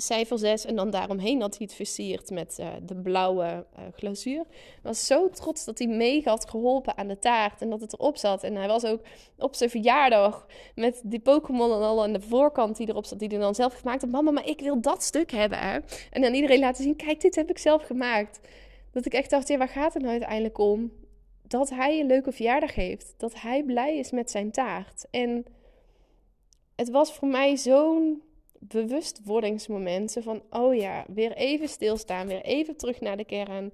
cijfer 0.00 0.38
6 0.38 0.64
en 0.64 0.76
dan 0.76 0.90
daaromheen 0.90 1.40
had 1.40 1.56
hij 1.56 1.66
het 1.66 1.76
versierd 1.76 2.30
met 2.30 2.56
uh, 2.60 2.66
de 2.82 2.94
blauwe 2.94 3.44
uh, 3.78 3.84
glazuur. 3.96 4.44
Was 4.82 5.06
zo 5.06 5.30
trots 5.30 5.64
dat 5.64 5.78
hij 5.78 5.86
mee 5.86 6.22
had 6.24 6.50
geholpen 6.50 6.96
aan 6.96 7.08
de 7.08 7.18
taart 7.18 7.60
en 7.60 7.70
dat 7.70 7.80
het 7.80 7.92
erop 7.92 8.16
zat. 8.16 8.42
En 8.42 8.54
hij 8.54 8.66
was 8.66 8.84
ook 8.84 9.00
op 9.38 9.54
zijn 9.54 9.70
verjaardag 9.70 10.46
met 10.74 11.00
die 11.04 11.20
Pokémon 11.20 11.72
en 11.72 11.82
al 11.82 12.02
aan 12.02 12.12
de 12.12 12.20
voorkant 12.20 12.76
die 12.76 12.88
erop 12.88 13.06
zat, 13.06 13.18
die 13.18 13.28
hij 13.28 13.38
dan 13.38 13.54
zelf 13.54 13.74
gemaakt 13.74 14.00
had. 14.00 14.10
Mama, 14.10 14.30
maar 14.30 14.46
ik 14.46 14.60
wil 14.60 14.80
dat 14.80 15.02
stuk 15.02 15.30
hebben. 15.30 15.84
En 16.10 16.22
dan 16.22 16.34
iedereen 16.34 16.60
laten 16.60 16.82
zien, 16.82 16.96
kijk, 16.96 17.20
dit 17.20 17.34
heb 17.34 17.50
ik 17.50 17.58
zelf 17.58 17.82
gemaakt. 17.82 18.40
Dat 18.90 19.06
ik 19.06 19.14
echt 19.14 19.30
dacht, 19.30 19.48
ja, 19.48 19.58
waar 19.58 19.68
gaat 19.68 19.92
het 19.92 20.02
nou 20.02 20.12
uiteindelijk 20.12 20.58
om? 20.58 20.92
Dat 21.42 21.70
hij 21.70 22.00
een 22.00 22.06
leuke 22.06 22.32
verjaardag 22.32 22.74
heeft. 22.74 23.14
Dat 23.16 23.40
hij 23.40 23.62
blij 23.62 23.98
is 23.98 24.10
met 24.10 24.30
zijn 24.30 24.50
taart. 24.50 25.06
En 25.10 25.44
het 26.76 26.90
was 26.90 27.12
voor 27.12 27.28
mij 27.28 27.56
zo'n 27.56 28.22
bewustwordingsmomenten 28.68 30.22
van, 30.22 30.42
oh 30.50 30.74
ja, 30.74 31.04
weer 31.08 31.32
even 31.32 31.68
stilstaan, 31.68 32.26
weer 32.26 32.42
even 32.42 32.76
terug 32.76 33.00
naar 33.00 33.16
de 33.16 33.24
kern. 33.24 33.72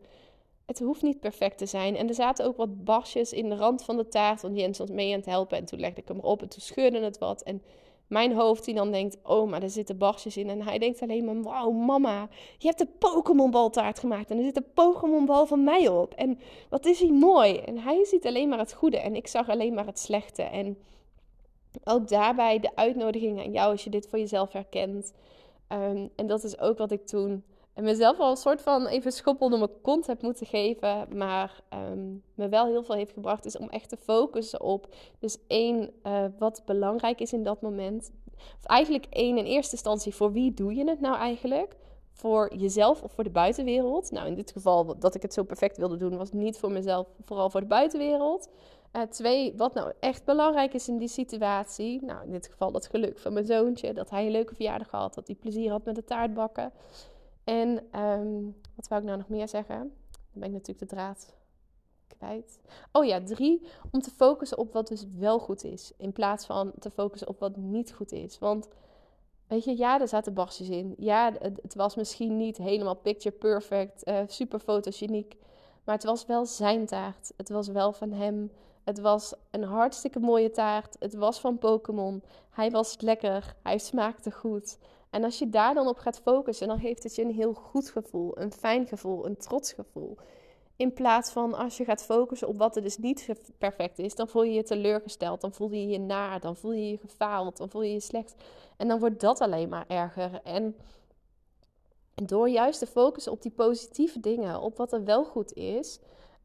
Het 0.67 0.79
hoeft 0.79 1.03
niet 1.03 1.21
perfect 1.21 1.59
te 1.59 1.67
zijn. 1.67 1.97
En 1.97 2.09
er 2.09 2.15
zaten 2.15 2.47
ook 2.47 2.57
wat 2.57 2.85
barsjes 2.85 3.33
in 3.33 3.49
de 3.49 3.55
rand 3.55 3.85
van 3.85 3.97
de 3.97 4.09
taart, 4.09 4.43
want 4.43 4.57
Jens 4.57 4.79
was 4.79 4.91
mee 4.91 5.13
aan 5.13 5.19
het 5.19 5.27
helpen. 5.27 5.59
En 5.59 5.65
toen 5.65 5.81
legde 5.81 6.01
ik 6.01 6.09
hem 6.09 6.17
erop 6.17 6.43
en 6.43 6.49
toen 6.49 6.61
scheurde 6.61 7.01
het 7.01 7.19
wat. 7.19 7.43
En 7.43 7.63
mijn 8.07 8.33
hoofd 8.33 8.65
die 8.65 8.75
dan 8.75 8.91
denkt, 8.91 9.17
oh, 9.23 9.51
maar 9.51 9.63
er 9.63 9.71
zitten 9.71 9.99
barsjes 9.99 10.37
in. 10.37 10.49
En 10.49 10.63
hij 10.63 10.79
denkt 10.79 11.03
alleen 11.03 11.25
maar, 11.25 11.43
wauw, 11.43 11.71
mama, 11.71 12.29
je 12.59 12.67
hebt 12.67 12.79
de 12.79 12.89
Pokémon 12.99 13.71
taart 13.71 13.99
gemaakt. 13.99 14.31
En 14.31 14.39
er 14.39 14.45
zit 14.45 14.57
een 14.57 14.73
Pokémon 14.75 15.27
bal 15.27 15.47
van 15.47 15.65
mij 15.65 15.89
op. 15.89 16.15
En 16.15 16.39
wat 16.69 16.87
is 16.87 17.01
hij 17.01 17.11
mooi. 17.11 17.57
En 17.57 17.79
hij 17.79 18.05
ziet 18.05 18.27
alleen 18.27 18.49
maar 18.49 18.59
het 18.59 18.73
goede 18.73 18.99
en 18.99 19.15
ik 19.15 19.27
zag 19.27 19.49
alleen 19.49 19.75
maar 19.75 19.87
het 19.87 19.99
slechte. 19.99 20.43
En 20.43 20.79
ook 21.85 22.09
daarbij 22.09 22.59
de 22.59 22.77
uitnodiging 22.77 23.39
aan 23.39 23.53
jou 23.53 23.71
als 23.71 23.85
je 23.85 23.91
dit 23.91 24.09
voor 24.09 24.19
jezelf 24.19 24.53
herkent. 24.53 25.13
Ehm, 25.69 26.09
en 26.17 26.27
dat 26.27 26.45
is 26.45 26.59
ook 26.59 26.79
wat 26.79 26.91
ik 26.91 27.07
toen 27.07 27.45
en 27.81 27.87
mezelf 27.87 28.19
al 28.19 28.31
een 28.31 28.37
soort 28.37 28.63
van 28.63 28.87
even 28.87 29.13
schoppel 29.13 29.49
door 29.49 29.59
mijn 29.59 29.81
kont 29.83 30.07
heb 30.07 30.23
moeten 30.23 30.47
geven. 30.47 31.07
Maar 31.17 31.63
ehm, 31.69 32.09
me 32.35 32.49
wel 32.49 32.67
heel 32.67 32.83
veel 32.83 32.95
heeft 32.95 33.13
gebracht, 33.13 33.45
is 33.45 33.59
om 33.59 33.69
echt 33.69 33.89
te 33.89 33.97
focussen 33.97 34.61
op. 34.61 34.95
Dus 35.19 35.37
één, 35.47 35.91
uh, 36.07 36.25
wat 36.39 36.63
belangrijk 36.67 37.21
is 37.21 37.33
in 37.33 37.43
dat 37.43 37.61
moment. 37.61 38.11
Of 38.37 38.65
eigenlijk 38.65 39.07
één, 39.11 39.39
in 39.39 39.45
eerste 39.45 39.73
instantie, 39.73 40.15
voor 40.15 40.33
wie 40.33 40.55
doe 40.55 40.75
je 40.75 40.89
het 40.89 41.01
nou 41.01 41.17
eigenlijk? 41.17 41.77
Voor 42.13 42.55
jezelf 42.57 43.03
of 43.03 43.13
voor 43.13 43.25
de 43.25 43.31
buitenwereld? 43.31 44.11
Nou, 44.11 44.27
in 44.27 44.35
dit 44.35 44.53
geval, 44.53 44.99
dat 44.99 45.15
ik 45.15 45.23
het 45.23 45.35
zo 45.35 45.43
perfect 45.43 45.77
wilde 45.77 45.97
doen, 45.97 46.17
was 46.17 46.33
niet 46.33 46.59
voor 46.59 46.73
mezelf, 46.73 47.07
vooral 47.25 47.51
voor 47.51 47.61
de 47.61 47.67
buitenwereld. 47.67 48.49
Uh, 48.93 49.03
twee, 49.03 49.57
wat 49.57 49.75
nou 49.75 49.93
echt 50.01 50.25
belangrijk 50.25 50.75
is 50.75 50.89
in 50.89 50.99
die 50.99 51.09
situatie. 51.09 52.05
Nou, 52.05 52.25
in 52.25 52.31
dit 52.31 52.47
geval 52.47 52.73
dat 52.73 52.87
geluk 52.87 53.19
van 53.19 53.33
mijn 53.33 53.47
zoontje. 53.47 53.93
Dat 53.93 54.11
hij 54.11 54.25
een 54.25 54.31
leuke 54.31 54.55
verjaardag 54.55 54.91
had. 54.91 55.15
Dat 55.15 55.27
hij 55.27 55.37
plezier 55.37 55.71
had 55.71 55.85
met 55.85 55.95
de 55.95 56.05
taartbakken. 56.05 56.73
En 57.45 58.01
um, 58.01 58.57
wat 58.77 58.89
wou 58.89 59.01
ik 59.01 59.07
nou 59.07 59.19
nog 59.19 59.29
meer 59.29 59.49
zeggen? 59.49 59.79
Dan 60.13 60.41
ben 60.41 60.49
ik 60.49 60.53
natuurlijk 60.53 60.79
de 60.79 60.97
draad 60.97 61.35
kwijt. 62.09 62.61
Oh 62.93 63.05
ja, 63.05 63.23
drie. 63.23 63.67
Om 63.91 64.01
te 64.01 64.11
focussen 64.11 64.59
op 64.59 64.73
wat 64.73 64.89
dus 64.89 65.07
wel 65.19 65.39
goed 65.39 65.65
is. 65.65 65.93
In 65.97 66.13
plaats 66.13 66.47
van 66.47 66.73
te 66.79 66.91
focussen 66.91 67.29
op 67.29 67.39
wat 67.39 67.57
niet 67.57 67.93
goed 67.93 68.13
is. 68.13 68.39
Want 68.39 68.69
weet 69.47 69.65
je, 69.65 69.77
ja, 69.77 70.01
er 70.01 70.09
zaten 70.09 70.35
barstjes 70.35 70.69
in. 70.69 70.95
Ja, 70.99 71.33
het, 71.39 71.59
het 71.63 71.75
was 71.75 71.95
misschien 71.95 72.37
niet 72.37 72.57
helemaal 72.57 72.97
picture 72.97 73.37
perfect. 73.37 74.09
Uh, 74.09 74.21
super 74.27 74.59
fotogeniek. 74.59 75.37
Maar 75.85 75.95
het 75.95 76.05
was 76.05 76.27
wel 76.27 76.47
zijn 76.47 76.87
taart. 76.87 77.33
Het 77.37 77.49
was 77.49 77.69
wel 77.69 77.93
van 77.93 78.13
hem. 78.13 78.51
Het 78.85 79.01
was 79.01 79.35
een 79.51 79.65
hartstikke 79.65 80.21
mooie 80.21 80.51
taart. 80.51 80.97
Het 80.99 81.15
was 81.15 81.41
van 81.41 81.59
Pokémon. 81.59 82.23
Hij 82.51 82.71
was 82.71 83.01
lekker. 83.01 83.55
Hij 83.63 83.79
smaakte 83.79 84.31
goed. 84.31 84.79
En 85.11 85.25
als 85.25 85.39
je 85.39 85.49
daar 85.49 85.75
dan 85.75 85.87
op 85.87 85.99
gaat 85.99 86.21
focussen, 86.21 86.69
dan 86.69 86.79
geeft 86.79 87.03
het 87.03 87.15
je 87.15 87.23
een 87.23 87.35
heel 87.35 87.55
goed 87.55 87.91
gevoel, 87.91 88.39
een 88.39 88.53
fijn 88.53 88.87
gevoel, 88.87 89.27
een 89.27 89.37
trots 89.37 89.73
gevoel. 89.73 90.17
In 90.77 90.93
plaats 90.93 91.31
van 91.31 91.55
als 91.55 91.77
je 91.77 91.85
gaat 91.85 92.05
focussen 92.05 92.49
op 92.49 92.59
wat 92.59 92.77
er 92.77 92.83
dus 92.83 92.99
niet 92.99 93.29
perfect 93.59 93.99
is, 93.99 94.15
dan 94.15 94.29
voel 94.29 94.43
je 94.43 94.53
je 94.53 94.63
teleurgesteld, 94.63 95.41
dan 95.41 95.53
voel 95.53 95.71
je 95.71 95.89
je 95.89 95.99
naar, 95.99 96.41
dan 96.41 96.57
voel 96.57 96.73
je 96.73 96.91
je 96.91 96.99
gefaald, 96.99 97.57
dan 97.57 97.71
voel 97.71 97.83
je 97.83 97.93
je 97.93 98.01
slecht. 98.01 98.35
En 98.77 98.89
dan 98.89 98.99
wordt 98.99 99.21
dat 99.21 99.41
alleen 99.41 99.69
maar 99.69 99.85
erger. 99.89 100.41
En 100.45 100.77
door 102.15 102.49
juist 102.49 102.79
te 102.79 102.87
focussen 102.87 103.33
op 103.33 103.43
die 103.43 103.51
positieve 103.51 104.21
dingen, 104.21 104.61
op 104.61 104.77
wat 104.77 104.93
er 104.93 105.05
wel 105.05 105.25
goed 105.25 105.53
is, 105.53 105.99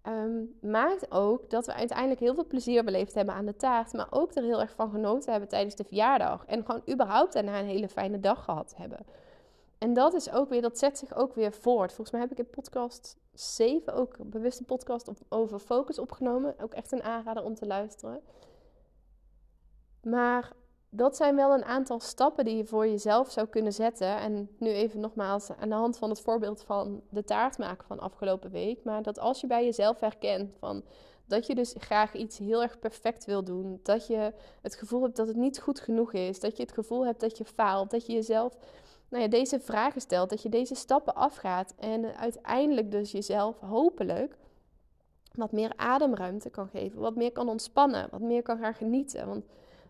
um, 0.07 0.57
maakt 0.61 1.11
ook 1.11 1.49
dat 1.49 1.65
we 1.65 1.73
uiteindelijk 1.73 2.19
heel 2.19 2.33
veel 2.33 2.45
plezier 2.45 2.83
beleefd 2.83 3.13
hebben 3.13 3.33
aan 3.33 3.45
de 3.45 3.55
taart. 3.55 3.93
Maar 3.93 4.07
ook 4.09 4.35
er 4.35 4.43
heel 4.43 4.61
erg 4.61 4.73
van 4.75 4.89
genoten 4.89 5.31
hebben 5.31 5.49
tijdens 5.49 5.75
de 5.75 5.83
verjaardag. 5.83 6.45
En 6.45 6.65
gewoon 6.65 6.81
überhaupt 6.89 7.33
daarna 7.33 7.59
een 7.59 7.65
hele 7.65 7.89
fijne 7.89 8.19
dag 8.19 8.43
gehad 8.43 8.73
hebben. 8.75 8.99
En 9.77 9.93
dat 9.93 10.13
is 10.13 10.31
ook 10.31 10.49
weer, 10.49 10.61
dat 10.61 10.79
zet 10.79 10.97
zich 10.97 11.15
ook 11.15 11.35
weer 11.35 11.51
voort. 11.51 11.93
Volgens 11.93 12.11
mij 12.11 12.21
heb 12.21 12.31
ik 12.31 12.37
in 12.37 12.49
podcast 12.49 13.17
7 13.33 13.93
ook 13.93 14.17
een 14.17 14.51
podcast 14.65 15.11
over 15.29 15.59
focus 15.59 15.99
opgenomen. 15.99 16.55
Ook 16.59 16.73
echt 16.73 16.91
een 16.91 17.03
aanrader 17.03 17.43
om 17.43 17.55
te 17.55 17.65
luisteren. 17.65 18.21
Maar 20.01 20.51
dat 20.95 21.15
zijn 21.15 21.36
wel 21.36 21.53
een 21.53 21.65
aantal 21.65 21.99
stappen 21.99 22.45
die 22.45 22.58
je 22.58 22.65
voor 22.65 22.88
jezelf 22.88 23.31
zou 23.31 23.47
kunnen 23.47 23.73
zetten. 23.73 24.17
En 24.17 24.49
nu 24.60 24.69
even 24.69 24.99
nogmaals 24.99 25.49
aan 25.60 25.69
de 25.69 25.75
hand 25.75 25.97
van 25.97 26.10
het 26.10 26.21
voorbeeld 26.21 26.63
van 26.63 27.01
de 27.10 27.23
taart 27.23 27.58
maken 27.58 27.88
van 27.88 27.99
afgelopen 27.99 28.51
week. 28.51 28.84
Maar 28.84 29.03
dat 29.03 29.19
als 29.19 29.41
je 29.41 29.47
bij 29.47 29.63
jezelf 29.63 29.99
herkent 29.99 30.53
van 30.60 30.84
dat 31.27 31.47
je 31.47 31.55
dus 31.55 31.75
graag 31.77 32.13
iets 32.13 32.38
heel 32.38 32.62
erg 32.62 32.79
perfect 32.79 33.25
wil 33.25 33.43
doen. 33.43 33.79
Dat 33.84 34.08
je 34.08 34.34
het 34.62 34.75
gevoel 34.75 35.01
hebt 35.01 35.15
dat 35.15 35.27
het 35.27 35.36
niet 35.36 35.60
goed 35.60 35.79
genoeg 35.79 36.13
is. 36.13 36.39
Dat 36.39 36.58
je 36.58 36.63
het 36.63 36.71
gevoel 36.71 37.05
hebt 37.05 37.19
dat 37.19 37.38
je 37.38 37.45
faalt. 37.45 37.91
Dat 37.91 38.05
je 38.05 38.13
jezelf 38.13 38.58
nou 39.10 39.23
ja, 39.23 39.29
deze 39.29 39.60
vragen 39.60 40.01
stelt. 40.01 40.29
Dat 40.29 40.41
je 40.41 40.49
deze 40.49 40.75
stappen 40.75 41.15
afgaat. 41.15 41.73
En 41.77 42.17
uiteindelijk 42.17 42.91
dus 42.91 43.12
jezelf 43.12 43.60
hopelijk 43.60 44.38
wat 45.34 45.51
meer 45.51 45.73
ademruimte 45.75 46.49
kan 46.49 46.67
geven. 46.67 46.99
Wat 46.99 47.15
meer 47.15 47.31
kan 47.31 47.49
ontspannen. 47.49 48.08
Wat 48.12 48.21
meer 48.21 48.41
kan 48.41 48.58
gaan 48.58 48.73
genieten. 48.73 49.27
Want 49.27 49.45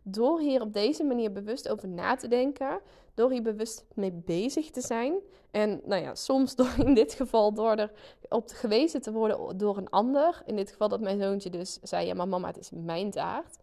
door 0.08 0.40
hier 0.40 0.62
op 0.62 0.74
deze 0.74 1.04
manier 1.04 1.32
bewust 1.32 1.70
over 1.70 1.88
na 1.88 2.16
te 2.16 2.28
denken, 2.28 2.80
door 3.14 3.32
hier 3.32 3.42
bewust 3.42 3.86
mee 3.94 4.12
bezig 4.12 4.70
te 4.70 4.82
zijn. 4.82 5.14
En 5.52 5.82
nou 5.86 6.02
ja, 6.02 6.16
soms 6.16 6.56
door 6.60 6.74
in 6.78 6.94
dit 6.94 7.14
geval 7.14 7.54
door 7.54 7.76
er 7.76 7.92
op 8.30 8.50
gewezen 8.50 9.02
te 9.02 9.12
worden 9.12 9.58
door 9.58 9.78
een 9.78 9.90
ander. 9.90 10.42
In 10.46 10.56
dit 10.56 10.72
geval 10.72 10.88
dat 10.88 11.02
mijn 11.02 11.22
zoontje 11.22 11.50
dus 11.50 11.80
zei: 11.82 12.08
Ja, 12.08 12.14
maar 12.14 12.28
mama, 12.28 12.48
het 12.48 12.58
is 12.58 12.72
mijn 12.74 13.12
taart. 13.12 13.58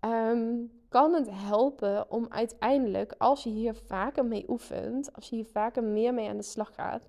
Ehm, 0.00 0.54
kan 0.88 1.12
het 1.12 1.28
helpen 1.30 2.10
om 2.10 2.26
uiteindelijk, 2.28 3.14
als 3.18 3.42
je 3.42 3.50
hier 3.50 3.74
vaker 3.74 4.24
mee 4.24 4.44
oefent, 4.48 5.14
als 5.14 5.28
je 5.28 5.36
hier 5.36 5.46
vaker 5.52 5.84
meer 5.84 6.14
mee 6.14 6.28
aan 6.28 6.36
de 6.36 6.42
slag 6.42 6.74
gaat, 6.74 7.08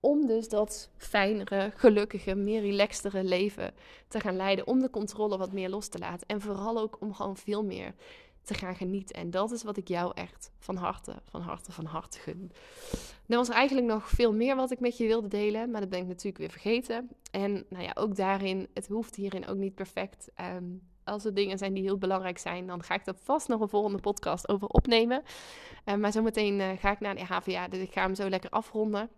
om 0.00 0.26
dus 0.26 0.48
dat 0.48 0.90
fijnere, 0.96 1.72
gelukkige, 1.76 2.34
meer 2.34 2.60
relaxtere 2.60 3.24
leven 3.24 3.74
te 4.08 4.20
gaan 4.20 4.36
leiden. 4.36 4.66
Om 4.66 4.80
de 4.80 4.90
controle 4.90 5.38
wat 5.38 5.52
meer 5.52 5.68
los 5.68 5.88
te 5.88 5.98
laten. 5.98 6.26
En 6.26 6.40
vooral 6.40 6.78
ook 6.78 6.96
om 7.00 7.14
gewoon 7.14 7.36
veel 7.36 7.64
meer 7.64 7.94
te 8.42 8.54
gaan 8.54 8.76
genieten. 8.76 9.16
En 9.16 9.30
dat 9.30 9.50
is 9.50 9.62
wat 9.62 9.76
ik 9.76 9.88
jou 9.88 10.12
echt 10.14 10.50
van 10.58 10.76
harte, 10.76 11.14
van 11.24 11.40
harte, 11.40 11.72
van 11.72 11.84
harte 11.84 12.18
gun. 12.18 12.52
Er 13.26 13.36
was 13.36 13.48
er 13.48 13.54
eigenlijk 13.54 13.86
nog 13.86 14.08
veel 14.08 14.32
meer 14.32 14.56
wat 14.56 14.70
ik 14.70 14.80
met 14.80 14.96
je 14.96 15.06
wilde 15.06 15.28
delen, 15.28 15.70
maar 15.70 15.80
dat 15.80 15.90
ben 15.90 16.00
ik 16.00 16.06
natuurlijk 16.06 16.38
weer 16.38 16.50
vergeten. 16.50 17.08
En 17.30 17.64
nou 17.68 17.84
ja, 17.84 17.90
ook 17.94 18.16
daarin, 18.16 18.68
het 18.74 18.86
hoeft 18.86 19.14
hierin 19.14 19.46
ook 19.46 19.56
niet 19.56 19.74
perfect. 19.74 20.30
Ehm, 20.34 20.64
als 21.04 21.24
er 21.24 21.34
dingen 21.34 21.58
zijn 21.58 21.74
die 21.74 21.82
heel 21.82 21.98
belangrijk 21.98 22.38
zijn, 22.38 22.66
dan 22.66 22.82
ga 22.82 22.94
ik 22.94 23.04
daar 23.04 23.14
vast 23.22 23.48
nog 23.48 23.60
een 23.60 23.68
volgende 23.68 24.00
podcast 24.00 24.48
over 24.48 24.68
opnemen. 24.68 25.22
Uh, 25.86 25.94
maar 25.94 26.12
zometeen 26.12 26.60
uh, 26.60 26.70
ga 26.78 26.90
ik 26.90 27.00
naar 27.00 27.14
de 27.14 27.24
HVA, 27.24 27.68
dus 27.68 27.80
ik 27.80 27.92
ga 27.92 28.02
hem 28.02 28.14
zo 28.14 28.28
lekker 28.28 28.50
afronden. 28.50 29.10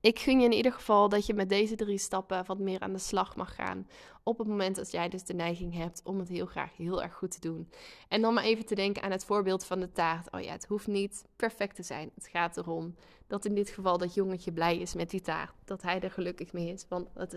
Ik 0.00 0.18
gun 0.18 0.38
je 0.38 0.44
in 0.44 0.52
ieder 0.52 0.72
geval 0.72 1.08
dat 1.08 1.26
je 1.26 1.34
met 1.34 1.48
deze 1.48 1.74
drie 1.74 1.98
stappen 1.98 2.46
wat 2.46 2.58
meer 2.58 2.80
aan 2.80 2.92
de 2.92 2.98
slag 2.98 3.36
mag 3.36 3.54
gaan. 3.54 3.88
Op 4.22 4.38
het 4.38 4.46
moment 4.46 4.76
dat 4.76 4.90
jij 4.90 5.08
dus 5.08 5.24
de 5.24 5.34
neiging 5.34 5.74
hebt 5.74 6.00
om 6.04 6.18
het 6.18 6.28
heel 6.28 6.46
graag 6.46 6.76
heel 6.76 7.02
erg 7.02 7.14
goed 7.14 7.30
te 7.30 7.40
doen. 7.40 7.70
En 8.08 8.20
dan 8.20 8.34
maar 8.34 8.44
even 8.44 8.66
te 8.66 8.74
denken 8.74 9.02
aan 9.02 9.10
het 9.10 9.24
voorbeeld 9.24 9.64
van 9.64 9.80
de 9.80 9.92
taart. 9.92 10.30
Oh 10.30 10.40
ja, 10.40 10.52
het 10.52 10.66
hoeft 10.66 10.86
niet 10.86 11.24
perfect 11.36 11.76
te 11.76 11.82
zijn. 11.82 12.10
Het 12.14 12.28
gaat 12.28 12.56
erom 12.56 12.94
dat 13.26 13.44
in 13.44 13.54
dit 13.54 13.70
geval 13.70 13.98
dat 13.98 14.14
jongetje 14.14 14.52
blij 14.52 14.78
is 14.78 14.94
met 14.94 15.10
die 15.10 15.20
taart. 15.20 15.54
Dat 15.64 15.82
hij 15.82 16.00
er 16.00 16.10
gelukkig 16.10 16.52
mee 16.52 16.68
is, 16.68 16.86
want 16.88 17.08
het 17.14 17.32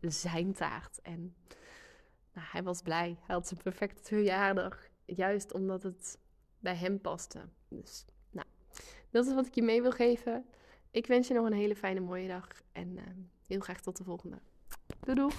is 0.00 0.20
zijn 0.20 0.52
taart. 0.52 1.00
En 1.02 1.34
nou, 2.32 2.46
hij 2.50 2.62
was 2.62 2.82
blij. 2.82 3.16
Hij 3.26 3.34
had 3.34 3.48
zijn 3.48 3.62
perfecte 3.62 4.02
verjaardag. 4.02 4.78
Juist 5.04 5.52
omdat 5.52 5.82
het 5.82 6.18
bij 6.58 6.74
hem 6.74 7.00
paste. 7.00 7.48
Dus 7.68 8.04
nou, 8.30 8.46
dat 9.10 9.26
is 9.26 9.34
wat 9.34 9.46
ik 9.46 9.54
je 9.54 9.62
mee 9.62 9.82
wil 9.82 9.92
geven. 9.92 10.44
Ik 10.90 11.06
wens 11.06 11.28
je 11.28 11.34
nog 11.34 11.46
een 11.46 11.52
hele 11.52 11.76
fijne 11.76 12.00
mooie 12.00 12.28
dag 12.28 12.48
en 12.72 12.88
uh, 12.88 13.02
heel 13.46 13.60
graag 13.60 13.80
tot 13.80 13.96
de 13.96 14.04
volgende. 14.04 14.38
Doei! 15.00 15.32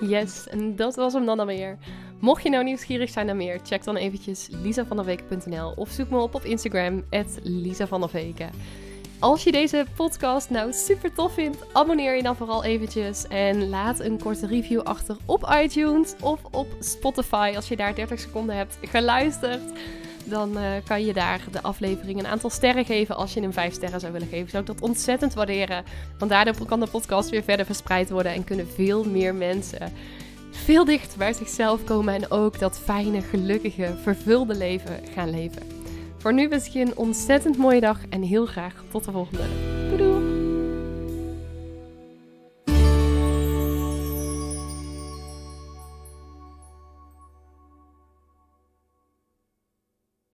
Yes, 0.00 0.48
en 0.48 0.76
dat 0.76 0.96
was 0.96 1.12
hem 1.12 1.26
dan 1.26 1.38
alweer. 1.38 1.78
Mocht 2.20 2.42
je 2.42 2.50
nou 2.50 2.64
nieuwsgierig 2.64 3.10
zijn 3.10 3.26
naar 3.26 3.36
meer, 3.36 3.60
check 3.62 3.84
dan 3.84 3.96
eventjes 3.96 4.48
lisavanderweken.nl 4.50 5.72
of 5.76 5.88
zoek 5.88 6.10
me 6.10 6.18
op 6.18 6.34
op 6.34 6.42
Instagram, 6.42 7.04
Veken. 8.08 8.50
Als 9.18 9.42
je 9.42 9.52
deze 9.52 9.86
podcast 9.94 10.50
nou 10.50 10.72
super 10.72 11.12
tof 11.12 11.32
vindt, 11.32 11.58
abonneer 11.72 12.16
je 12.16 12.22
dan 12.22 12.36
vooral 12.36 12.64
eventjes 12.64 13.26
en 13.28 13.68
laat 13.68 14.00
een 14.00 14.18
korte 14.18 14.46
review 14.46 14.80
achter 14.80 15.16
op 15.26 15.56
iTunes 15.62 16.14
of 16.20 16.40
op 16.50 16.66
Spotify. 16.80 17.52
Als 17.56 17.68
je 17.68 17.76
daar 17.76 17.94
30 17.94 18.20
seconden 18.20 18.56
hebt 18.56 18.78
geluisterd, 18.82 19.62
dan 20.24 20.58
uh, 20.58 20.70
kan 20.84 21.04
je 21.04 21.12
daar 21.12 21.40
de 21.52 21.62
aflevering 21.62 22.18
een 22.18 22.26
aantal 22.26 22.50
sterren 22.50 22.84
geven. 22.84 23.16
Als 23.16 23.34
je 23.34 23.40
hem 23.40 23.52
5 23.52 23.72
sterren 23.72 24.00
zou 24.00 24.12
willen 24.12 24.28
geven, 24.28 24.50
zou 24.50 24.62
ik 24.62 24.68
dat 24.68 24.80
ontzettend 24.80 25.34
waarderen. 25.34 25.84
Want 26.18 26.30
daardoor 26.30 26.66
kan 26.66 26.80
de 26.80 26.86
podcast 26.86 27.30
weer 27.30 27.42
verder 27.42 27.66
verspreid 27.66 28.10
worden 28.10 28.32
en 28.32 28.44
kunnen 28.44 28.68
veel 28.68 29.04
meer 29.04 29.34
mensen 29.34 29.92
veel 30.50 30.84
dichter 30.84 31.18
bij 31.18 31.32
zichzelf 31.32 31.84
komen 31.84 32.14
en 32.14 32.30
ook 32.30 32.58
dat 32.58 32.78
fijne, 32.78 33.20
gelukkige, 33.20 33.94
vervulde 34.02 34.54
leven 34.54 35.00
gaan 35.14 35.30
leven. 35.30 35.75
Voor 36.26 36.34
nu 36.34 36.48
wens 36.48 36.66
ik 36.66 36.72
je 36.72 36.80
een 36.80 36.96
ontzettend 36.96 37.56
mooie 37.56 37.80
dag 37.80 37.98
en 38.08 38.22
heel 38.22 38.46
graag 38.46 38.84
tot 38.90 39.04
de 39.04 39.10
volgende. 39.10 39.42
Doei 39.88 39.96
doei! 39.96 40.25